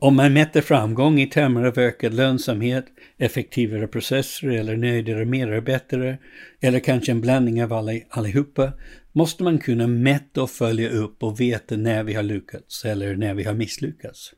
Om 0.00 0.16
man 0.16 0.32
mäter 0.32 0.60
framgång 0.60 1.20
i 1.20 1.26
termer 1.26 1.64
av 1.64 1.78
ökad 1.78 2.14
lönsamhet, 2.14 2.86
effektivare 3.18 3.86
processer 3.86 4.48
eller 4.48 4.76
nöjdare 4.76 5.24
medarbetare, 5.24 6.18
eller 6.60 6.80
kanske 6.80 7.12
en 7.12 7.20
blandning 7.20 7.64
av 7.64 7.72
alla, 7.72 7.92
allihopa, 8.10 8.72
måste 9.12 9.42
man 9.42 9.58
kunna 9.58 9.86
mäta 9.86 10.42
och 10.42 10.50
följa 10.50 10.90
upp 10.90 11.22
och 11.22 11.40
veta 11.40 11.76
när 11.76 12.02
vi 12.04 12.14
har 12.14 12.22
lyckats 12.22 12.84
eller 12.84 13.16
när 13.16 13.34
vi 13.34 13.44
har 13.44 13.54
misslyckats. 13.54 14.32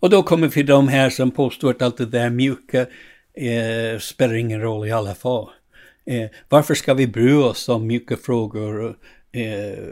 Och 0.00 0.10
då 0.10 0.22
kommer 0.22 0.46
vi 0.46 0.52
till 0.52 0.66
de 0.66 0.88
här 0.88 1.10
som 1.10 1.30
påstår 1.30 1.70
att 1.70 1.82
allt 1.82 1.96
det 1.96 2.06
där 2.06 2.30
mjuka 2.30 2.80
eh, 3.34 3.98
spelar 4.00 4.34
ingen 4.34 4.60
roll 4.60 4.88
i 4.88 4.92
alla 4.92 5.14
fall. 5.14 5.48
Eh, 6.06 6.30
varför 6.48 6.74
ska 6.74 6.94
vi 6.94 7.06
bry 7.06 7.32
oss 7.32 7.68
om 7.68 7.86
mjuka 7.86 8.16
frågor 8.16 8.96
Eh, 9.32 9.84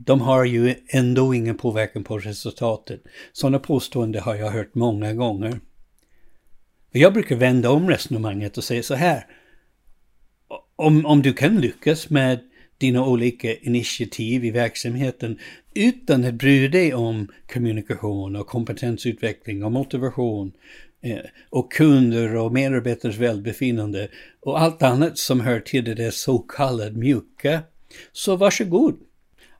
de 0.00 0.20
har 0.20 0.44
ju 0.44 0.74
ändå 0.88 1.34
ingen 1.34 1.56
påverkan 1.56 2.04
på 2.04 2.18
resultatet. 2.18 3.02
Sådana 3.32 3.58
påståenden 3.58 4.22
har 4.22 4.34
jag 4.34 4.50
hört 4.50 4.74
många 4.74 5.14
gånger. 5.14 5.60
Jag 6.92 7.12
brukar 7.12 7.36
vända 7.36 7.70
om 7.70 7.88
resonemanget 7.88 8.58
och 8.58 8.64
säga 8.64 8.82
så 8.82 8.94
här. 8.94 9.26
Om, 10.76 11.06
om 11.06 11.22
du 11.22 11.32
kan 11.32 11.60
lyckas 11.60 12.10
med 12.10 12.40
dina 12.78 13.06
olika 13.06 13.54
initiativ 13.54 14.44
i 14.44 14.50
verksamheten 14.50 15.38
utan 15.74 16.24
att 16.24 16.34
bry 16.34 16.68
dig 16.68 16.94
om 16.94 17.28
kommunikation 17.52 18.36
och 18.36 18.46
kompetensutveckling 18.46 19.64
och 19.64 19.72
motivation 19.72 20.52
eh, 21.02 21.18
och 21.50 21.72
kunder 21.72 22.36
och 22.36 22.52
medarbetares 22.52 23.16
välbefinnande 23.16 24.08
och 24.40 24.60
allt 24.60 24.82
annat 24.82 25.18
som 25.18 25.40
hör 25.40 25.60
till 25.60 25.84
det 25.84 26.14
så 26.14 26.38
kallade 26.38 26.90
mjuka 26.90 27.62
så 28.12 28.36
varsågod. 28.36 28.98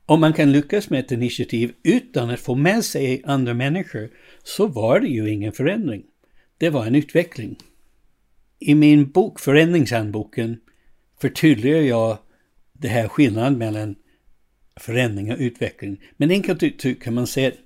Om 0.05 0.19
man 0.19 0.33
kan 0.33 0.51
lyckas 0.51 0.89
med 0.89 0.99
ett 0.99 1.11
initiativ 1.11 1.73
utan 1.83 2.29
att 2.29 2.39
få 2.39 2.55
med 2.55 2.85
sig 2.85 3.21
andra 3.25 3.53
människor 3.53 4.09
så 4.43 4.67
var 4.67 4.99
det 4.99 5.07
ju 5.07 5.29
ingen 5.29 5.51
förändring. 5.51 6.03
Det 6.57 6.69
var 6.69 6.85
en 6.85 6.95
utveckling. 6.95 7.57
I 8.59 8.75
min 8.75 9.11
bok 9.11 9.39
Förändringshandboken 9.39 10.57
förtydligar 11.21 11.81
jag 11.81 12.17
det 12.73 12.87
här 12.87 13.07
skillnaden 13.07 13.57
mellan 13.57 13.95
förändring 14.75 15.31
och 15.31 15.39
utveckling. 15.39 16.01
Men 16.17 16.31
enkelt 16.31 16.63
uttryckt 16.63 17.03
kan 17.03 17.13
man 17.13 17.27
säga 17.27 17.47
att 17.47 17.57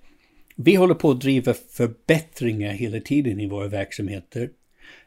vi 0.56 0.76
håller 0.76 0.96
på 0.96 1.12
att 1.12 1.22
driva 1.22 1.54
förbättringar 1.54 2.72
hela 2.72 3.00
tiden 3.00 3.40
i 3.40 3.48
våra 3.48 3.68
verksamheter. 3.68 4.50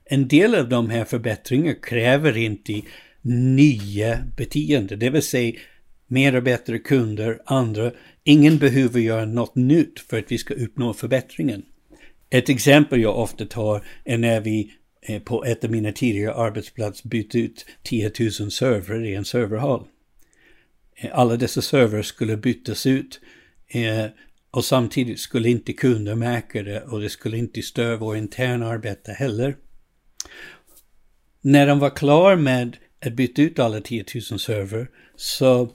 En 0.05 0.29
del 0.29 0.55
av 0.55 0.69
de 0.69 0.91
här 0.91 1.05
förbättringarna 1.05 1.75
kräver 1.75 2.37
inte 2.37 2.81
nya 3.23 4.19
beteenden, 4.37 4.99
det 4.99 5.11
vill 5.11 5.23
säga 5.23 5.59
mer 6.07 6.37
och 6.37 6.43
bättre 6.43 6.79
kunder, 6.79 7.39
andra. 7.47 7.93
Ingen 8.25 8.59
behöver 8.59 9.01
göra 9.01 9.25
något 9.25 9.55
nytt 9.55 10.01
för 10.01 10.19
att 10.19 10.33
vi 10.33 10.39
ska 10.39 10.55
uppnå 10.55 10.95
förbättringen. 10.95 11.63
Ett 12.31 12.49
exempel 12.49 13.01
jag 13.01 13.19
ofta 13.19 13.47
tar 13.47 13.85
är 14.05 14.19
när 14.19 14.41
vi 14.41 14.73
eh, 15.03 15.23
på 15.23 15.45
ett 15.45 15.65
av 15.65 15.71
mina 15.71 15.93
tidigare 15.93 16.35
arbetsplatser 16.35 17.09
bytte 17.09 17.39
ut 17.39 17.67
10 17.83 18.13
000 18.21 18.31
servrar 18.31 19.05
i 19.05 19.15
en 19.15 19.25
serverhall. 19.25 19.85
Eh, 20.97 21.11
alla 21.13 21.37
dessa 21.37 21.63
servrar 21.63 22.03
skulle 22.03 22.37
bytas 22.37 22.87
ut 22.87 23.21
eh, 23.69 24.07
och 24.51 24.65
samtidigt 24.65 25.21
skulle 25.21 25.49
inte 25.49 25.73
kunder 25.73 26.15
märka 26.15 26.63
det 26.63 26.81
och 26.81 27.01
det 27.01 27.11
skulle 27.11 27.39
inte 27.39 27.63
störa 27.63 27.97
vår 27.97 28.17
interna 28.17 28.69
arbete 28.69 29.13
heller. 29.13 29.57
När 31.41 31.67
de 31.67 31.79
var 31.79 31.91
klar 31.91 32.37
med 32.37 32.77
att 33.07 33.13
byta 33.13 33.43
ut 33.43 33.59
alla 33.59 33.81
10 33.81 34.05
000 34.31 34.41
server 34.41 34.89
så 35.17 35.71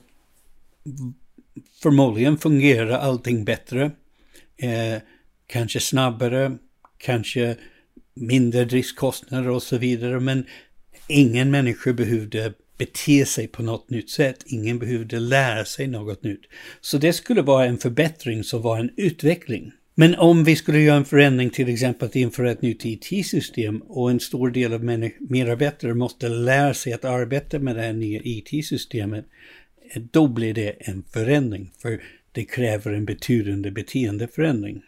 förmodligen 1.82 2.38
fungerar 2.38 2.98
allting 2.98 3.44
bättre. 3.44 3.90
Eh, 4.56 5.02
kanske 5.46 5.80
snabbare, 5.80 6.58
kanske 6.98 7.56
mindre 8.14 8.64
driftskostnader 8.64 9.48
och 9.48 9.62
så 9.62 9.78
vidare. 9.78 10.20
Men 10.20 10.46
ingen 11.08 11.50
människa 11.50 11.92
behövde 11.92 12.52
bete 12.78 13.26
sig 13.26 13.48
på 13.48 13.62
något 13.62 13.90
nytt 13.90 14.10
sätt. 14.10 14.42
Ingen 14.46 14.78
behövde 14.78 15.18
lära 15.18 15.64
sig 15.64 15.86
något 15.86 16.22
nytt. 16.22 16.42
Så 16.80 16.98
det 16.98 17.12
skulle 17.12 17.42
vara 17.42 17.64
en 17.64 17.78
förbättring 17.78 18.44
som 18.44 18.62
var 18.62 18.78
en 18.78 18.90
utveckling. 18.96 19.72
Men 19.98 20.14
om 20.14 20.44
vi 20.44 20.56
skulle 20.56 20.80
göra 20.80 20.96
en 20.96 21.04
förändring, 21.04 21.50
till 21.50 21.68
exempel 21.68 22.08
att 22.08 22.16
införa 22.16 22.50
ett 22.50 22.62
nytt 22.62 22.84
IT-system 22.84 23.78
och 23.78 24.10
en 24.10 24.20
stor 24.20 24.50
del 24.50 24.72
av 24.72 24.84
medarbetare 25.18 25.94
måste 25.94 26.28
lära 26.28 26.74
sig 26.74 26.92
att 26.92 27.04
arbeta 27.04 27.58
med 27.58 27.76
det 27.76 27.82
här 27.82 27.92
nya 27.92 28.20
IT-systemet, 28.24 29.24
då 30.12 30.28
blir 30.28 30.54
det 30.54 30.70
en 30.70 31.02
förändring, 31.12 31.70
för 31.78 32.02
det 32.32 32.44
kräver 32.44 32.92
en 32.92 33.04
betydande 33.04 33.70
beteendeförändring. 33.70 34.82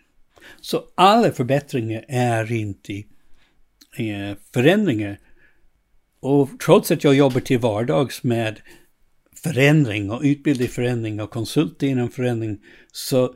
Så 0.60 0.84
alla 0.94 1.32
förbättringar 1.32 2.04
är 2.08 2.52
inte 2.52 2.92
eh, 3.96 4.36
förändringar. 4.54 5.18
Och 6.20 6.50
trots 6.64 6.90
att 6.90 7.04
jag 7.04 7.14
jobbar 7.14 7.40
till 7.40 7.58
vardags 7.58 8.22
med 8.22 8.60
förändring 9.42 10.10
och 10.10 10.20
utbildning 10.22 10.68
förändring 10.68 11.20
och 11.20 11.30
konsult 11.30 11.82
inom 11.82 12.10
förändring 12.10 12.58
så 12.92 13.34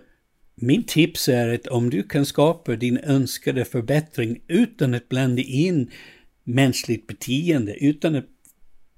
min 0.63 0.85
tips 0.85 1.29
är 1.29 1.55
att 1.55 1.67
om 1.67 1.91
du 1.91 2.03
kan 2.03 2.27
skapa 2.27 2.77
din 2.77 2.99
önskade 2.99 3.65
förbättring 3.65 4.41
utan 4.49 4.95
att 4.95 5.09
blanda 5.09 5.43
in 5.43 5.91
mänskligt 6.45 7.07
beteende, 7.07 7.85
utan 7.85 8.15
att 8.15 8.27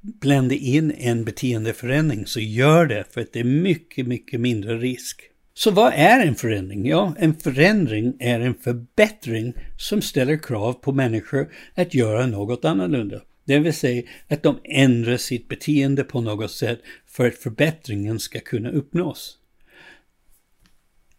blanda 0.00 0.54
in 0.54 0.92
en 0.98 1.24
beteendeförändring, 1.24 2.26
så 2.26 2.40
gör 2.40 2.86
det 2.86 3.04
för 3.10 3.20
att 3.20 3.32
det 3.32 3.40
är 3.40 3.44
mycket, 3.44 4.06
mycket 4.06 4.40
mindre 4.40 4.78
risk. 4.78 5.22
Så 5.54 5.70
vad 5.70 5.92
är 5.96 6.26
en 6.26 6.34
förändring? 6.34 6.86
Ja, 6.86 7.14
en 7.18 7.34
förändring 7.34 8.16
är 8.18 8.40
en 8.40 8.54
förbättring 8.54 9.54
som 9.78 10.02
ställer 10.02 10.36
krav 10.36 10.72
på 10.72 10.92
människor 10.92 11.52
att 11.74 11.94
göra 11.94 12.26
något 12.26 12.64
annorlunda. 12.64 13.20
Det 13.44 13.58
vill 13.58 13.74
säga 13.74 14.02
att 14.28 14.42
de 14.42 14.58
ändrar 14.64 15.16
sitt 15.16 15.48
beteende 15.48 16.04
på 16.04 16.20
något 16.20 16.50
sätt 16.50 16.80
för 17.06 17.26
att 17.26 17.34
förbättringen 17.34 18.18
ska 18.18 18.40
kunna 18.40 18.70
uppnås. 18.70 19.38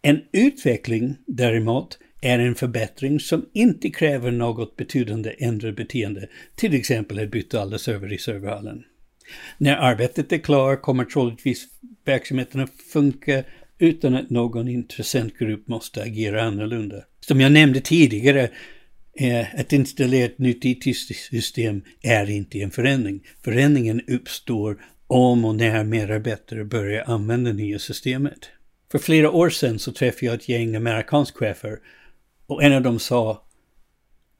En 0.05 0.21
utveckling 0.31 1.15
däremot 1.27 1.97
är 2.21 2.39
en 2.39 2.55
förbättring 2.55 3.19
som 3.19 3.45
inte 3.53 3.89
kräver 3.89 4.31
något 4.31 4.75
betydande 4.75 5.35
ändrat 5.37 5.75
beteende, 5.75 6.27
till 6.55 6.73
exempel 6.73 7.19
att 7.19 7.31
byta 7.31 7.61
alla 7.61 7.77
server 7.77 8.13
i 8.13 8.17
serverhallen. 8.17 8.83
När 9.57 9.75
arbetet 9.75 10.31
är 10.31 10.37
klart 10.37 10.81
kommer 10.81 11.05
troligtvis 11.05 11.67
verksamheten 12.05 12.61
att 12.61 12.81
funka 12.93 13.43
utan 13.79 14.15
att 14.15 14.29
någon 14.29 14.67
intressentgrupp 14.67 15.67
måste 15.67 16.03
agera 16.03 16.43
annorlunda. 16.43 17.03
Som 17.19 17.41
jag 17.41 17.51
nämnde 17.51 17.81
tidigare, 17.81 18.49
eh, 19.19 19.59
att 19.59 19.73
installera 19.73 20.25
ett 20.25 20.39
nytt 20.39 20.65
IT-system 20.65 21.81
är 22.01 22.29
inte 22.29 22.61
en 22.61 22.71
förändring. 22.71 23.19
Förändringen 23.43 24.01
uppstår 24.07 24.77
om 25.07 25.45
och 25.45 25.55
när 25.55 25.83
medarbetare 25.83 26.65
börjar 26.65 27.03
använda 27.07 27.49
det 27.49 27.57
nya 27.57 27.79
systemet. 27.79 28.49
För 28.91 28.99
flera 28.99 29.31
år 29.31 29.49
sedan 29.49 29.79
så 29.79 29.91
träffade 29.91 30.25
jag 30.25 30.35
ett 30.35 30.49
gäng 30.49 30.75
amerikanska 30.75 31.39
chefer 31.39 31.79
och 32.47 32.63
en 32.63 32.73
av 32.73 32.81
dem 32.81 32.99
sa 32.99 33.41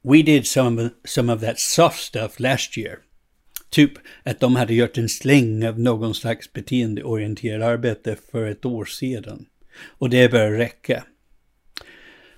We 0.02 0.22
did 0.22 0.48
some 0.48 0.84
of, 0.84 0.92
some 1.06 1.34
of 1.34 1.42
that 1.42 1.60
soft 1.60 2.00
stuff 2.00 2.40
last 2.40 2.78
year. 2.78 2.98
Typ 3.70 3.92
att 4.24 4.40
de 4.40 4.56
hade 4.56 4.74
gjort 4.74 4.98
en 4.98 5.10
släng 5.10 5.68
av 5.68 5.80
någon 5.80 6.16
slags 6.16 6.54
beteendeorienterat 6.54 7.68
arbete 7.68 8.18
för 8.32 8.48
ett 8.48 8.66
år 8.66 8.86
sedan. 8.86 9.46
Och 9.84 10.10
det 10.10 10.32
bör 10.32 10.52
räcka. 10.52 11.04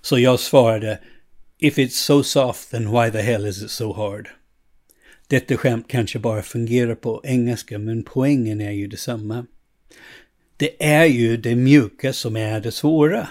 Så 0.01 0.19
jag 0.19 0.39
svarade 0.39 0.99
If 1.59 1.77
it's 1.77 1.89
so 1.89 2.23
soft 2.23 2.71
then 2.71 2.91
why 2.91 3.11
the 3.11 3.21
hell 3.21 3.45
is 3.45 3.63
it 3.63 3.71
so 3.71 3.93
hard? 3.93 4.29
Detta 5.27 5.57
skämt 5.57 5.87
kanske 5.87 6.19
bara 6.19 6.41
fungerar 6.41 6.95
på 6.95 7.21
engelska 7.23 7.79
men 7.79 8.03
poängen 8.03 8.61
är 8.61 8.71
ju 8.71 8.87
detsamma. 8.87 9.45
Det 10.59 10.85
är 10.85 11.05
ju 11.05 11.37
det 11.37 11.55
mjuka 11.55 12.13
som 12.13 12.35
är 12.35 12.59
det 12.59 12.71
svåra. 12.71 13.27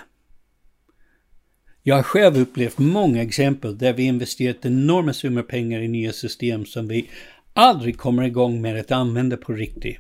Jag 1.83 1.97
har 1.97 2.03
själv 2.03 2.39
upplevt 2.39 2.79
många 2.79 3.23
exempel 3.23 3.79
där 3.79 3.93
vi 3.93 4.03
investerat 4.03 4.67
enorma 4.67 5.13
summor 5.13 5.43
pengar 5.43 5.81
i 5.81 5.89
nya 5.89 6.13
system 6.13 6.67
som 6.67 6.89
vi 6.89 7.11
aldrig 7.53 7.99
kommer 7.99 8.23
igång 8.23 8.61
med 8.61 8.81
att 8.81 8.91
använda 8.91 9.37
på 9.37 9.53
riktigt. 9.53 9.99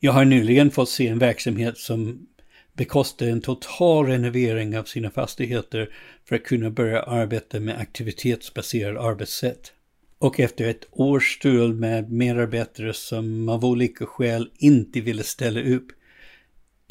Jag 0.00 0.12
har 0.12 0.24
nyligen 0.24 0.70
fått 0.70 0.88
se 0.88 1.08
en 1.08 1.18
verksamhet 1.18 1.78
som 1.78 2.26
bekostar 2.72 3.26
en 3.26 3.40
total 3.40 4.06
renovering 4.06 4.78
av 4.78 4.84
sina 4.84 5.10
fastigheter 5.10 5.90
för 6.24 6.36
att 6.36 6.44
kunna 6.44 6.70
börja 6.70 7.02
arbeta 7.02 7.60
med 7.60 7.78
aktivitetsbaserad 7.78 8.96
arbetssätt. 8.96 9.72
Och 10.18 10.40
efter 10.40 10.68
ett 10.68 10.86
års 10.90 11.34
strul 11.34 11.74
med 11.74 12.12
medarbetare 12.12 12.92
som 12.92 13.48
av 13.48 13.64
olika 13.64 14.06
skäl 14.06 14.50
inte 14.58 15.00
ville 15.00 15.22
ställa 15.22 15.60
upp 15.60 15.86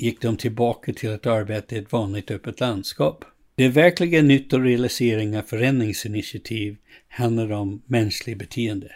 gick 0.03 0.21
de 0.21 0.37
tillbaka 0.37 0.93
till 0.93 1.13
att 1.13 1.25
arbeta 1.25 1.75
i 1.75 1.79
ett 1.79 1.91
vanligt 1.91 2.31
öppet 2.31 2.59
landskap. 2.59 3.25
Det 3.55 3.67
verkliga 3.67 4.21
nyttorealisering 4.21 5.37
av 5.37 5.41
förändringsinitiativ 5.41 6.77
handlar 7.07 7.51
om 7.51 7.81
mänskligt 7.85 8.37
beteende. 8.37 8.91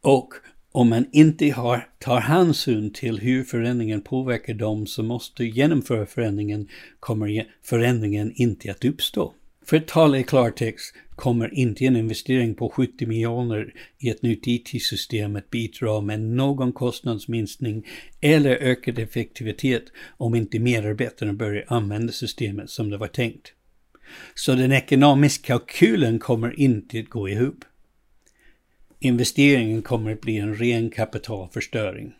Och 0.00 0.34
om 0.72 0.88
man 0.88 1.06
inte 1.12 1.50
har, 1.50 1.88
tar 1.98 2.20
hänsyn 2.20 2.92
till 2.92 3.18
hur 3.18 3.44
förändringen 3.44 4.00
påverkar 4.00 4.54
dem 4.54 4.86
som 4.86 5.06
måste 5.06 5.44
genomföra 5.44 6.06
förändringen 6.06 6.68
kommer 7.00 7.46
förändringen 7.62 8.32
inte 8.34 8.70
att 8.70 8.84
uppstå. 8.84 9.34
För 9.64 9.76
att 9.76 9.88
tala 9.88 10.18
i 10.18 10.22
klartext 10.22 10.94
kommer 11.16 11.54
inte 11.54 11.84
en 11.84 11.96
investering 11.96 12.54
på 12.54 12.68
70 12.68 13.06
miljoner 13.06 13.74
i 13.98 14.08
ett 14.08 14.22
nytt 14.22 14.46
IT-system 14.46 15.36
att 15.36 15.50
bidra 15.50 16.00
med 16.00 16.20
någon 16.20 16.72
kostnadsminskning 16.72 17.86
eller 18.20 18.50
ökad 18.56 18.98
effektivitet 18.98 19.84
om 20.16 20.34
inte 20.34 20.58
medarbetarna 20.58 21.32
börjar 21.32 21.64
använda 21.68 22.12
systemet 22.12 22.70
som 22.70 22.90
det 22.90 22.96
var 22.96 23.06
tänkt. 23.06 23.52
Så 24.34 24.54
den 24.54 24.72
ekonomiska 24.72 25.58
kalkylen 25.58 26.18
kommer 26.18 26.60
inte 26.60 27.00
att 27.00 27.08
gå 27.08 27.28
ihop. 27.28 27.64
Investeringen 29.00 29.82
kommer 29.82 30.12
att 30.12 30.20
bli 30.20 30.36
en 30.36 30.54
ren 30.54 30.90
kapitalförstöring. 30.90 32.12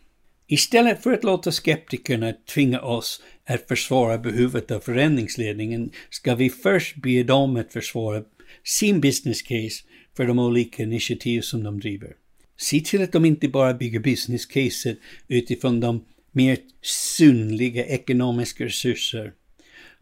Istället 0.47 1.03
för 1.03 1.13
att 1.13 1.23
låta 1.23 1.51
skeptikerna 1.51 2.33
tvinga 2.53 2.81
oss 2.81 3.21
att 3.53 3.67
försvara 3.67 4.17
behovet 4.17 4.71
av 4.71 4.79
förändringsledningen 4.79 5.91
ska 6.09 6.35
vi 6.35 6.49
först 6.49 6.95
be 6.95 7.23
dem 7.23 7.55
att 7.55 7.73
försvara 7.73 8.23
sin 8.63 9.01
business 9.01 9.41
case 9.41 9.83
för 10.17 10.27
de 10.27 10.39
olika 10.39 10.83
initiativ 10.83 11.41
som 11.41 11.63
de 11.63 11.79
driver. 11.79 12.15
Se 12.57 12.79
till 12.79 13.01
att 13.01 13.11
de 13.11 13.25
inte 13.25 13.47
bara 13.47 13.73
bygger 13.73 13.99
business 13.99 14.45
caset 14.45 14.97
utifrån 15.27 15.79
de 15.79 16.05
mer 16.31 16.57
synliga 16.81 17.85
ekonomiska 17.85 18.65
resurser, 18.65 19.33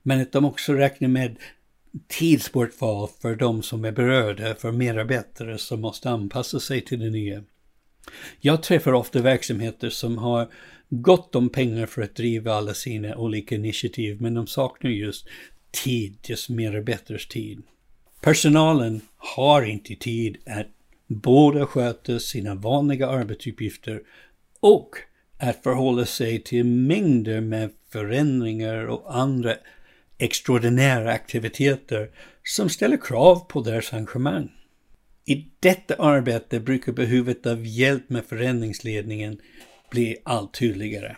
men 0.03 0.21
att 0.21 0.31
de 0.31 0.45
också 0.45 0.73
räknar 0.73 1.09
med 1.09 1.35
tidsbortfall 2.07 3.07
för 3.21 3.35
de 3.35 3.63
som 3.63 3.85
är 3.85 3.91
berörda, 3.91 4.55
för 4.55 4.71
medarbetare 4.71 5.57
som 5.57 5.81
måste 5.81 6.09
anpassa 6.09 6.59
sig 6.59 6.81
till 6.81 6.99
det 6.99 7.09
nya. 7.09 7.43
Jag 8.39 8.63
träffar 8.63 8.93
ofta 8.93 9.21
verksamheter 9.21 9.89
som 9.89 10.17
har 10.17 10.47
gott 10.89 11.35
om 11.35 11.49
pengar 11.49 11.85
för 11.85 12.01
att 12.01 12.15
driva 12.15 12.53
alla 12.53 12.73
sina 12.73 13.15
olika 13.15 13.55
initiativ, 13.55 14.21
men 14.21 14.33
de 14.33 14.47
saknar 14.47 14.91
just 14.91 15.27
tid, 15.83 16.17
just 16.23 16.49
medarbetares 16.49 17.27
tid. 17.27 17.61
Personalen 18.21 19.01
har 19.17 19.61
inte 19.61 19.95
tid 19.95 20.37
att 20.45 20.67
både 21.07 21.65
sköta 21.65 22.19
sina 22.19 22.55
vanliga 22.55 23.07
arbetsuppgifter 23.07 24.01
och 24.59 24.89
att 25.37 25.63
förhålla 25.63 26.05
sig 26.05 26.43
till 26.43 26.65
mängder 26.65 27.41
med 27.41 27.69
förändringar 27.91 28.85
och 28.85 29.15
andra 29.17 29.55
extraordinära 30.17 31.11
aktiviteter 31.11 32.09
som 32.43 32.69
ställer 32.69 32.97
krav 32.97 33.39
på 33.39 33.61
deras 33.61 33.93
engagemang. 33.93 34.51
I 35.29 35.51
detta 35.59 35.95
arbete 35.95 36.59
brukar 36.59 36.91
behovet 36.91 37.45
av 37.45 37.65
hjälp 37.65 38.09
med 38.09 38.25
förändringsledningen 38.25 39.39
bli 39.91 40.17
allt 40.23 40.53
tydligare. 40.53 41.15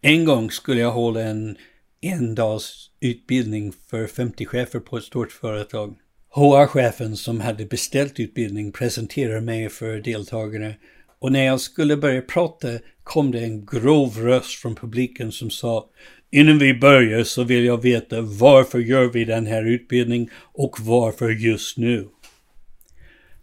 En 0.00 0.24
gång 0.24 0.50
skulle 0.50 0.80
jag 0.80 0.92
hålla 0.92 1.20
en 1.20 1.56
en 2.00 2.34
dags 2.34 2.90
utbildning 3.00 3.72
för 3.90 4.06
50 4.06 4.46
chefer 4.46 4.80
på 4.80 4.96
ett 4.96 5.04
stort 5.04 5.32
företag. 5.32 5.96
HR-chefen 6.34 7.16
som 7.16 7.40
hade 7.40 7.66
beställt 7.66 8.20
utbildning 8.20 8.72
presenterade 8.72 9.40
mig 9.40 9.68
för 9.68 10.00
deltagarna 10.00 10.74
och 11.18 11.32
när 11.32 11.44
jag 11.44 11.60
skulle 11.60 11.96
börja 11.96 12.22
prata 12.22 12.68
kom 13.02 13.30
det 13.30 13.40
en 13.40 13.66
grov 13.66 14.16
röst 14.16 14.60
från 14.60 14.74
publiken 14.74 15.32
som 15.32 15.50
sa 15.50 15.90
Innan 16.30 16.58
vi 16.58 16.74
börjar 16.74 17.24
så 17.24 17.44
vill 17.44 17.64
jag 17.64 17.82
veta 17.82 18.20
varför 18.20 18.78
gör 18.78 19.04
vi 19.04 19.24
den 19.24 19.46
här 19.46 19.64
utbildningen 19.64 20.30
och 20.52 20.76
varför 20.80 21.30
just 21.30 21.78
nu? 21.78 22.08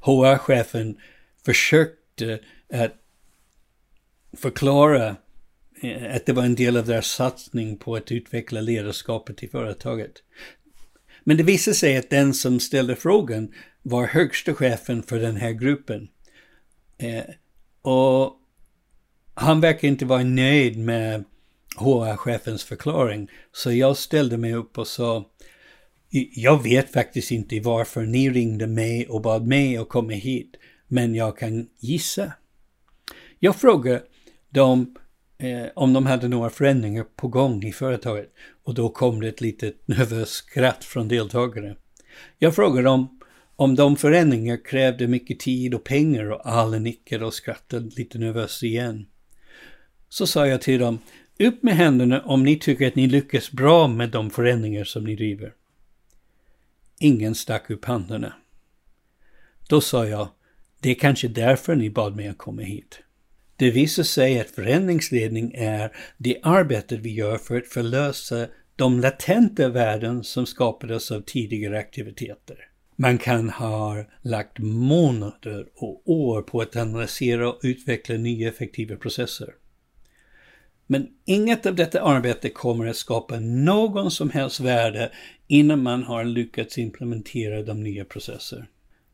HR-chefen 0.06 0.98
försökte 1.46 2.40
att 2.74 2.94
förklara 4.38 5.16
eh, 5.82 6.16
att 6.16 6.26
det 6.26 6.34
var 6.34 6.44
en 6.44 6.56
del 6.56 6.78
av 6.78 6.86
deras 6.86 7.08
satsning 7.08 7.78
på 7.78 7.96
att 7.96 8.12
utveckla 8.12 8.62
ledarskapet 8.62 9.44
i 9.44 9.48
företaget. 9.48 10.12
Men 11.24 11.38
det 11.38 11.44
visade 11.44 11.76
sig 11.76 11.98
att 11.98 12.10
den 12.10 12.34
som 12.34 12.60
ställde 12.60 12.96
frågan 12.96 13.54
var 13.82 14.08
högsta 14.08 14.54
chefen 14.54 15.04
för 15.04 15.20
den 15.20 15.36
här 15.36 15.52
gruppen. 15.52 16.08
Eh, 16.98 17.24
och 17.82 18.34
han 19.34 19.62
verkar 19.62 19.88
inte 19.88 20.06
vara 20.06 20.24
nöjd 20.24 20.80
med 20.80 21.24
HR-chefens 21.78 22.64
förklaring. 22.64 23.30
Så 23.52 23.72
jag 23.72 23.98
ställde 23.98 24.38
mig 24.38 24.54
upp 24.54 24.78
och 24.78 24.88
sa 24.88 25.26
jag 26.34 26.64
vet 26.64 26.92
faktiskt 26.92 27.32
inte 27.32 27.60
varför 27.60 28.02
ni 28.02 28.30
ringde 28.30 28.68
mig 28.68 29.08
och 29.08 29.22
bad 29.22 29.48
mig 29.48 29.78
att 29.78 29.90
komma 29.90 30.14
hit, 30.14 30.56
men 30.88 31.16
jag 31.16 31.38
kan 31.38 31.68
gissa. 31.80 32.34
Jag 33.40 33.56
frågade 33.56 34.04
dem 34.50 34.96
eh, 35.38 35.66
om 35.76 35.94
de 35.94 36.06
hade 36.06 36.28
några 36.28 36.50
förändringar 36.50 37.04
på 37.16 37.28
gång 37.28 37.64
i 37.64 37.72
företaget 37.72 38.34
och 38.64 38.74
då 38.74 38.90
kom 38.90 39.20
det 39.20 39.28
ett 39.28 39.42
litet 39.42 39.88
nervöst 39.88 40.32
skratt 40.32 40.84
från 40.84 41.08
deltagarna. 41.08 41.76
Jag 42.40 42.56
frågade 42.56 42.84
dem 42.84 43.20
om 43.56 43.76
de 43.76 43.96
förändringar 43.96 44.66
krävde 44.66 45.08
mycket 45.08 45.40
tid 45.40 45.74
och 45.74 45.84
pengar 45.84 46.32
och 46.32 46.42
alla 46.50 46.80
nickade 46.80 47.26
och 47.26 47.34
skrattade 47.34 47.90
lite 47.96 48.18
nervöst 48.18 48.64
igen. 48.64 49.06
Så 50.10 50.28
sa 50.28 50.48
jag 50.48 50.62
till 50.62 50.80
dem, 50.80 51.00
upp 51.40 51.64
med 51.64 51.76
händerna 51.76 52.22
om 52.22 52.44
ni 52.44 52.60
tycker 52.60 52.88
att 52.88 52.96
ni 52.96 53.08
lyckas 53.08 53.52
bra 53.52 53.88
med 53.88 54.10
de 54.10 54.30
förändringar 54.30 54.84
som 54.84 55.04
ni 55.04 55.16
driver. 55.16 55.54
Ingen 57.00 57.36
stack 57.36 57.70
upp 57.70 57.86
händerna. 57.86 58.34
Då 59.70 59.82
sa 59.82 60.08
jag, 60.08 60.28
det 60.80 60.90
är 60.90 60.96
kanske 60.96 61.28
därför 61.28 61.76
ni 61.76 61.90
bad 61.90 62.16
mig 62.16 62.28
att 62.28 62.38
komma 62.38 62.62
hit. 62.62 63.00
Det 63.58 63.72
visar 63.72 64.04
sig 64.04 64.40
att 64.40 64.52
förändringsledning 64.52 65.54
är 65.56 65.92
det 66.18 66.40
arbetet 66.44 67.00
vi 67.00 67.14
gör 67.14 67.38
för 67.38 67.58
att 67.58 67.68
förlösa 67.68 68.48
de 68.76 69.00
latenta 69.00 69.70
värden 69.70 70.24
som 70.24 70.46
skapades 70.46 71.12
av 71.12 71.22
tidigare 71.22 71.80
aktiviteter. 71.80 72.58
Man 72.96 73.18
kan 73.18 73.50
ha 73.50 74.06
lagt 74.22 74.60
månader 74.60 75.66
och 75.76 76.10
år 76.10 76.42
på 76.42 76.62
att 76.62 76.76
analysera 76.76 77.50
och 77.50 77.60
utveckla 77.64 78.16
nya 78.16 78.50
effektiva 78.50 78.96
processer. 78.96 79.54
Men 80.88 81.08
inget 81.26 81.66
av 81.66 81.76
detta 81.76 82.02
arbete 82.02 82.50
kommer 82.50 82.88
att 82.88 82.96
skapa 82.96 83.40
någon 83.40 84.12
som 84.12 84.30
helst 84.30 84.60
värde 84.60 85.12
innan 85.48 85.84
man 85.84 86.04
har 86.04 86.24
lyckats 86.24 86.78
implementera 86.78 87.64
de 87.64 87.84
nya 87.84 88.06
processer. 88.06 88.68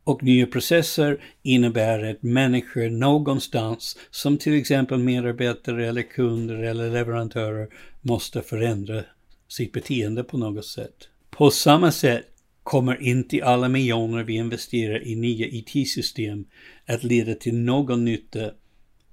Och 0.04 0.24
nya 0.24 0.48
processer 0.48 1.24
innebär 1.44 2.04
att 2.04 2.24
människor 2.24 2.90
någonstans, 2.90 3.98
som 4.12 4.38
till 4.38 4.54
exempel 4.54 5.00
medarbetare 5.00 5.88
eller 5.88 6.02
kunder 6.02 6.56
eller 6.56 6.90
leverantörer, 6.90 7.68
måste 8.02 8.42
förändra 8.42 9.04
sitt 9.48 9.72
beteende 9.72 10.24
på 10.24 10.38
något 10.38 10.66
sätt. 10.66 11.10
På 11.30 11.52
samma 11.52 11.92
sätt 11.92 12.26
kommer 12.64 13.02
inte 13.02 13.46
alla 13.46 13.70
miljoner 13.70 14.24
vi 14.24 14.34
investerar 14.34 15.08
i 15.08 15.16
nya 15.16 15.48
IT-system 15.48 16.46
att 16.86 17.04
leda 17.04 17.34
till 17.34 17.56
någon 17.56 18.06
nytta 18.06 18.52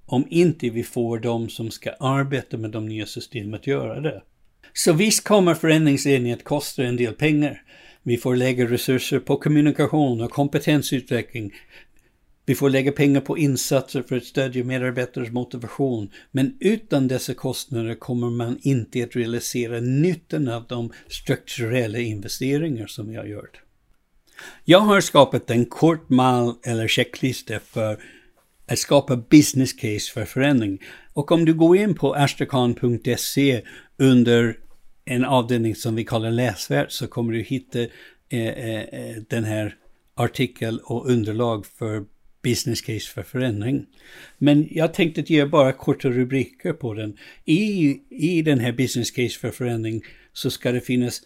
om 0.08 0.26
inte 0.30 0.70
vi 0.70 0.82
får 0.82 1.18
de 1.18 1.48
som 1.48 1.70
ska 1.70 1.90
arbeta 1.90 2.56
med 2.56 2.70
de 2.70 2.86
nya 2.86 3.06
systemen 3.06 3.54
att 3.54 3.66
göra 3.66 4.00
det. 4.00 4.22
Så 4.72 4.92
visst 4.92 5.24
kommer 5.24 5.54
förändringsledning 5.54 6.32
att 6.32 6.44
kosta 6.44 6.84
en 6.84 6.96
del 6.96 7.14
pengar. 7.14 7.62
Vi 8.02 8.16
får 8.16 8.36
lägga 8.36 8.64
resurser 8.64 9.18
på 9.18 9.36
kommunikation 9.36 10.20
och 10.20 10.30
kompetensutveckling. 10.30 11.52
Vi 12.46 12.54
får 12.54 12.70
lägga 12.70 12.92
pengar 12.92 13.20
på 13.20 13.38
insatser 13.38 14.02
för 14.02 14.16
att 14.16 14.24
stödja 14.24 14.64
medarbetares 14.64 15.30
motivation. 15.30 16.10
Men 16.30 16.56
utan 16.60 17.08
dessa 17.08 17.34
kostnader 17.34 17.94
kommer 17.94 18.30
man 18.30 18.58
inte 18.62 19.02
att 19.04 19.16
realisera 19.16 19.80
nyttan 19.80 20.48
av 20.48 20.66
de 20.66 20.92
strukturella 21.08 21.98
investeringar 21.98 22.86
som 22.86 23.08
vi 23.08 23.16
har 23.16 23.24
gjort. 23.24 23.60
Jag 24.64 24.80
har 24.80 25.00
skapat 25.00 25.50
en 25.50 25.66
kort 25.66 26.10
mall 26.10 26.54
eller 26.64 26.88
checklista 26.88 27.60
för 27.60 27.98
att 28.68 28.78
skapa 28.78 29.16
business 29.16 29.72
case 29.72 30.12
för 30.12 30.24
förändring. 30.24 30.78
Och 31.12 31.32
om 31.32 31.44
du 31.44 31.54
går 31.54 31.76
in 31.76 31.94
på 31.94 32.14
astrakan.se 32.14 33.62
under 33.96 34.56
en 35.04 35.24
avdelning 35.24 35.74
som 35.74 35.94
vi 35.94 36.04
kallar 36.04 36.30
läsvärt 36.30 36.92
så 36.92 37.06
kommer 37.06 37.32
du 37.32 37.42
hitta 37.42 37.80
eh, 38.28 38.48
eh, 38.48 39.16
den 39.28 39.44
här 39.44 39.74
artikel 40.14 40.80
och 40.84 41.10
underlag 41.10 41.66
för 41.66 42.04
business 42.42 42.80
case 42.80 43.08
för 43.14 43.22
förändring. 43.22 43.86
Men 44.38 44.68
jag 44.70 44.94
tänkte 44.94 45.20
ge 45.20 45.46
bara 45.46 45.72
korta 45.72 46.08
rubriker 46.08 46.72
på 46.72 46.94
den. 46.94 47.16
I, 47.44 47.96
I 48.10 48.42
den 48.42 48.58
här 48.58 48.72
business 48.72 49.10
case 49.10 49.38
för 49.38 49.50
förändring 49.50 50.02
så 50.32 50.50
ska 50.50 50.72
det 50.72 50.80
finnas 50.80 51.22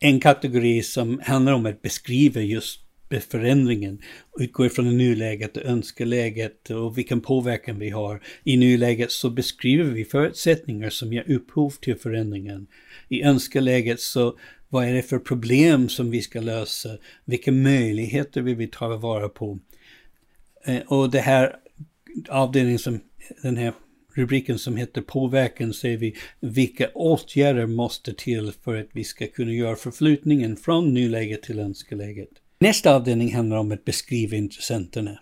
en 0.00 0.20
kategori 0.20 0.82
som 0.82 1.20
handlar 1.24 1.52
om 1.52 1.66
att 1.66 1.82
beskriva 1.82 2.40
just 2.40 2.87
förändringen. 3.16 4.02
Utgår 4.38 4.68
från 4.68 4.98
nuläget 4.98 5.56
och 5.56 5.64
önskeläget 5.64 6.70
och 6.70 6.98
vilken 6.98 7.20
påverkan 7.20 7.78
vi 7.78 7.90
har. 7.90 8.22
I 8.44 8.56
nuläget 8.56 9.12
så 9.12 9.30
beskriver 9.30 9.84
vi 9.84 10.04
förutsättningar 10.04 10.90
som 10.90 11.12
ger 11.12 11.30
upphov 11.30 11.70
till 11.70 11.96
förändringen. 11.96 12.66
I 13.08 13.22
önskeläget 13.22 14.00
så 14.00 14.38
vad 14.68 14.84
är 14.84 14.94
det 14.94 15.02
för 15.02 15.18
problem 15.18 15.88
som 15.88 16.10
vi 16.10 16.22
ska 16.22 16.40
lösa? 16.40 16.88
Vilka 17.24 17.52
möjligheter 17.52 18.42
vill 18.42 18.56
vi 18.56 18.66
ta 18.66 18.96
vara 18.96 19.28
på? 19.28 19.58
Eh, 20.64 20.80
och 20.86 21.10
det 21.10 21.20
här 21.20 21.56
avdelningen 22.28 22.78
som, 22.78 23.00
den 23.42 23.56
här 23.56 23.72
rubriken 24.14 24.58
som 24.58 24.76
heter 24.76 25.00
påverkan 25.00 25.72
säger 25.72 25.98
vi 25.98 26.16
vilka 26.40 26.88
åtgärder 26.94 27.66
måste 27.66 28.14
till 28.14 28.52
för 28.64 28.76
att 28.76 28.88
vi 28.92 29.04
ska 29.04 29.26
kunna 29.26 29.52
göra 29.52 29.76
förflyttningen 29.76 30.56
från 30.56 30.94
nuläget 30.94 31.42
till 31.42 31.58
önskeläget. 31.58 32.30
Nästa 32.60 32.94
avdelning 32.94 33.34
handlar 33.34 33.56
om 33.56 33.72
att 33.72 33.84
beskriva 33.84 34.36
intressenterna. 34.36 35.18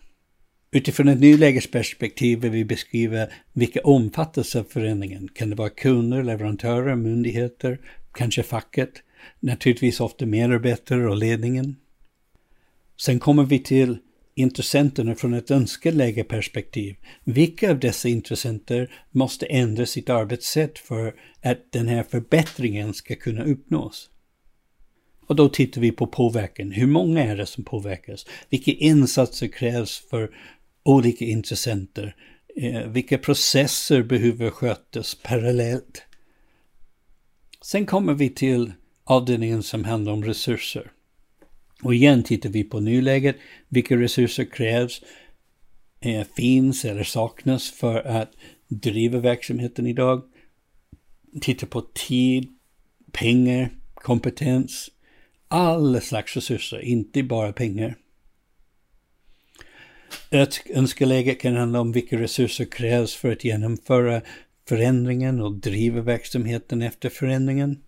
Utifrån 0.70 1.08
ett 1.08 1.20
nulägesperspektiv 1.20 2.38
vill 2.38 2.50
vi 2.50 2.64
beskriva 2.64 3.26
vilka 3.52 3.80
omfattas 3.80 4.56
av 4.56 4.64
förändringen. 4.64 5.28
Kan 5.34 5.50
det 5.50 5.56
vara 5.56 5.70
kunder, 5.70 6.22
leverantörer, 6.22 6.96
myndigheter, 6.96 7.80
kanske 8.12 8.42
facket, 8.42 8.90
naturligtvis 9.40 10.00
ofta 10.00 10.26
medarbetare 10.26 11.10
och 11.10 11.16
ledningen. 11.16 11.76
Sen 13.00 13.18
kommer 13.18 13.44
vi 13.44 13.58
till 13.58 13.98
intressenterna 14.34 15.14
från 15.14 15.34
ett 15.34 15.50
önskelägeperspektiv. 15.50 16.96
Vilka 17.24 17.70
av 17.70 17.78
dessa 17.78 18.08
intressenter 18.08 18.92
måste 19.10 19.46
ändra 19.46 19.86
sitt 19.86 20.10
arbetssätt 20.10 20.78
för 20.78 21.14
att 21.42 21.72
den 21.72 21.88
här 21.88 22.02
förbättringen 22.02 22.94
ska 22.94 23.14
kunna 23.14 23.44
uppnås? 23.44 24.10
Och 25.26 25.36
då 25.36 25.48
tittar 25.48 25.80
vi 25.80 25.92
på 25.92 26.06
påverkan. 26.06 26.70
Hur 26.70 26.86
många 26.86 27.24
är 27.24 27.36
det 27.36 27.46
som 27.46 27.64
påverkas? 27.64 28.26
Vilka 28.50 28.70
insatser 28.70 29.48
krävs 29.48 30.02
för 30.10 30.30
olika 30.82 31.24
intressenter? 31.24 32.16
Eh, 32.56 32.86
vilka 32.86 33.18
processer 33.18 34.02
behöver 34.02 34.50
skötas 34.50 35.14
parallellt? 35.14 36.02
Sen 37.62 37.86
kommer 37.86 38.14
vi 38.14 38.30
till 38.30 38.72
avdelningen 39.04 39.62
som 39.62 39.84
handlar 39.84 40.12
om 40.12 40.24
resurser. 40.24 40.90
Och 41.82 41.94
igen 41.94 42.22
tittar 42.22 42.48
vi 42.48 42.64
på 42.64 42.80
nuläget. 42.80 43.36
Vilka 43.68 43.96
resurser 43.96 44.44
krävs, 44.44 45.02
eh, 46.00 46.26
finns 46.36 46.84
eller 46.84 47.04
saknas 47.04 47.70
för 47.70 48.06
att 48.06 48.32
driva 48.68 49.18
verksamheten 49.18 49.86
idag? 49.86 50.22
Titta 51.40 51.66
på 51.66 51.80
tid, 51.80 52.48
pengar, 53.12 53.70
kompetens, 53.94 54.90
alla 55.48 56.00
slags 56.00 56.36
resurser, 56.36 56.80
inte 56.80 57.22
bara 57.22 57.52
pengar. 57.52 57.96
Ett 60.30 60.70
önskeläge 60.70 61.34
kan 61.34 61.56
handla 61.56 61.80
om 61.80 61.92
vilka 61.92 62.18
resurser 62.18 62.64
krävs 62.64 63.14
för 63.14 63.32
att 63.32 63.44
genomföra 63.44 64.22
förändringen 64.68 65.40
och 65.40 65.54
driva 65.54 66.00
verksamheten 66.00 66.82
efter 66.82 67.08
förändringen. 67.08 67.78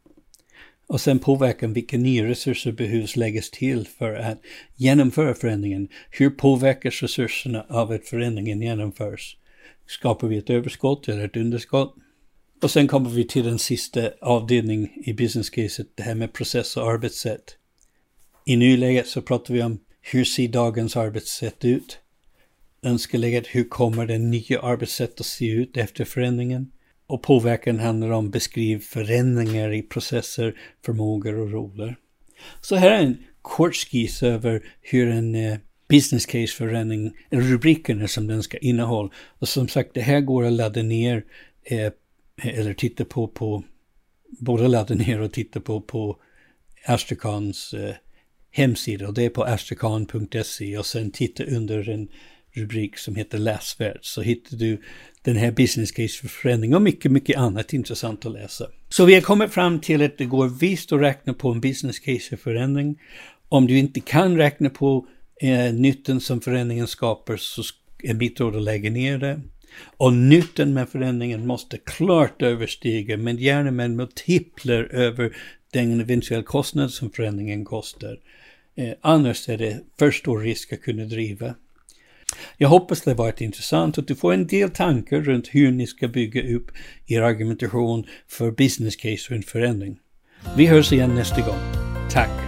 Och 0.87 1.01
sen 1.01 1.19
påverkan 1.19 1.73
vilka 1.73 1.99
nya 1.99 2.25
resurser 2.25 2.73
behövs 2.73 3.17
läggas 3.17 3.51
till 3.51 3.87
för 3.87 4.15
att 4.15 4.39
genomföra 4.77 5.35
förändringen. 5.35 5.89
Hur 6.11 6.31
påverkas 6.31 7.03
resurserna 7.03 7.67
av 7.69 7.91
att 7.91 8.07
förändringen 8.07 8.63
genomförs? 8.63 9.37
Skapar 9.87 10.29
vi 10.29 10.39
ett 10.39 10.51
överskott 10.51 11.09
eller 11.09 11.25
ett 11.25 11.37
underskott? 11.37 11.95
Och 12.63 12.71
sen 12.71 12.89
kommer 12.89 13.11
vi 13.11 13.27
till 13.27 13.45
den 13.45 13.59
sista 13.59 14.11
avdelningen 14.21 14.89
i 15.05 15.13
business 15.13 15.51
caset, 15.51 15.87
det 15.95 16.03
här 16.03 16.15
med 16.15 16.33
process 16.33 16.77
och 16.77 16.91
arbetssätt. 16.91 17.57
I 18.45 18.57
nuläget 18.57 19.07
så 19.07 19.23
pratar 19.23 19.55
vi 19.55 19.63
om 19.63 19.79
hur 20.01 20.25
ser 20.25 20.49
dagens 20.49 20.97
arbetssätt 20.97 21.65
ut? 21.65 21.99
Önskeläget, 22.83 23.47
hur 23.47 23.65
kommer 23.65 24.07
det 24.07 24.19
nya 24.19 24.61
arbetssättet 24.61 25.21
att 25.21 25.27
se 25.27 25.51
ut 25.51 25.77
efter 25.77 26.05
förändringen? 26.05 26.71
Och 27.07 27.23
påverkan 27.23 27.79
handlar 27.79 28.11
om 28.11 28.31
beskriv 28.31 28.79
förändringar 28.79 29.73
i 29.73 29.83
processer, 29.83 30.55
förmågor 30.85 31.39
och 31.39 31.51
roller. 31.51 31.97
Så 32.61 32.77
här 32.77 32.91
är 32.91 32.99
en 32.99 33.25
kort 33.43 33.75
skiss 33.75 34.23
över 34.23 34.63
hur 34.81 35.09
en 35.09 35.35
eh, 35.35 35.59
business 35.89 36.27
case 36.27 36.53
förändring, 36.57 37.13
rubrikerna 37.31 38.09
som 38.09 38.27
den 38.27 38.43
ska 38.43 38.59
innehålla. 38.59 39.11
Och 39.39 39.49
som 39.49 39.69
sagt, 39.69 39.91
det 39.95 40.01
här 40.01 40.21
går 40.21 40.45
att 40.45 40.53
ladda 40.53 40.83
ner 40.83 41.25
eh, 41.65 41.93
eller 42.43 42.75
titta 42.75 43.05
på, 43.05 43.29
på 43.29 43.65
både 44.39 44.69
ladda 44.69 44.95
ner 44.95 45.21
och 45.21 45.33
titta 45.33 45.61
på, 45.61 45.81
på 45.81 46.17
Astracons 46.87 47.75
eh, 47.75 47.95
hemsida 48.51 49.09
och 49.09 49.15
det 49.15 49.25
är 49.25 49.31
på 49.31 49.45
astrakan.se 49.45 50.79
och 50.79 50.87
sen 50.87 51.11
titta 51.11 51.45
under 51.45 51.89
en 51.89 52.09
rubrik 52.53 52.99
som 52.99 53.17
heter 53.17 53.39
läsvärd 53.39 53.99
så 54.03 54.23
hittar 54.23 54.57
du 54.57 54.83
den 55.23 55.37
här 55.37 55.51
business 55.51 55.93
case 55.93 56.21
för 56.21 56.29
förändring 56.29 56.75
och 56.75 56.83
mycket, 56.83 57.13
mycket 57.13 57.37
annat 57.37 57.73
intressant 57.73 58.27
att 58.27 58.33
läsa. 58.33 58.67
Så 58.89 59.05
vi 59.05 59.15
har 59.15 59.21
kommit 59.21 59.51
fram 59.51 59.81
till 59.81 60.03
att 60.03 60.19
det 60.19 60.25
går 60.25 60.49
visst 60.49 60.93
att 60.93 61.01
räkna 61.01 61.35
på 61.35 61.51
en 61.51 61.61
business 61.61 61.99
case 61.99 62.29
för 62.29 62.37
förändring. 62.37 62.99
Om 63.49 63.67
du 63.67 63.79
inte 63.79 64.01
kan 64.01 64.37
räkna 64.37 64.71
på 64.71 65.07
eh, 65.41 65.75
nyttan 65.75 66.21
som 66.21 66.41
förändringen 66.41 66.87
skapar 66.87 67.37
så 67.37 67.63
är 68.03 68.15
mitt 68.15 68.41
råd 68.41 68.57
att 68.57 68.63
lägga 68.63 68.91
ner 68.91 69.19
det. 69.19 69.41
Och 69.97 70.13
nyttan 70.13 70.73
med 70.73 70.89
förändringen 70.89 71.47
måste 71.47 71.79
klart 71.79 72.43
överstiga, 72.43 73.17
men 73.17 73.37
gärna 73.37 73.71
med 73.71 73.91
multipler 73.91 74.95
över 74.95 75.37
den 75.73 76.01
eventuella 76.01 76.43
kostnad 76.43 76.91
som 76.91 77.11
förändringen 77.11 77.65
kostar. 77.65 78.19
Eh, 78.77 78.93
annars 79.01 79.49
är 79.49 79.59
det 79.59 79.81
för 79.99 80.11
stor 80.11 80.41
risk 80.41 80.73
att 80.73 80.83
kunna 80.83 81.05
driva. 81.05 81.55
Jag 82.57 82.69
hoppas 82.69 83.01
det 83.01 83.15
varit 83.15 83.41
intressant 83.41 83.99
och 83.99 84.03
att 84.03 84.09
du 84.09 84.15
får 84.15 84.33
en 84.33 84.47
del 84.47 84.71
tankar 84.71 85.21
runt 85.21 85.49
hur 85.49 85.71
ni 85.71 85.87
ska 85.87 86.09
bygga 86.09 86.57
upp 86.57 86.71
er 87.07 87.23
argumentation 87.23 88.07
för 88.29 88.51
business 88.51 88.97
case 88.97 89.27
och 89.31 89.37
en 89.37 89.43
förändring. 89.43 89.99
Vi 90.57 90.67
hörs 90.67 90.93
igen 90.93 91.15
nästa 91.15 91.41
gång. 91.41 91.59
Tack! 92.11 92.48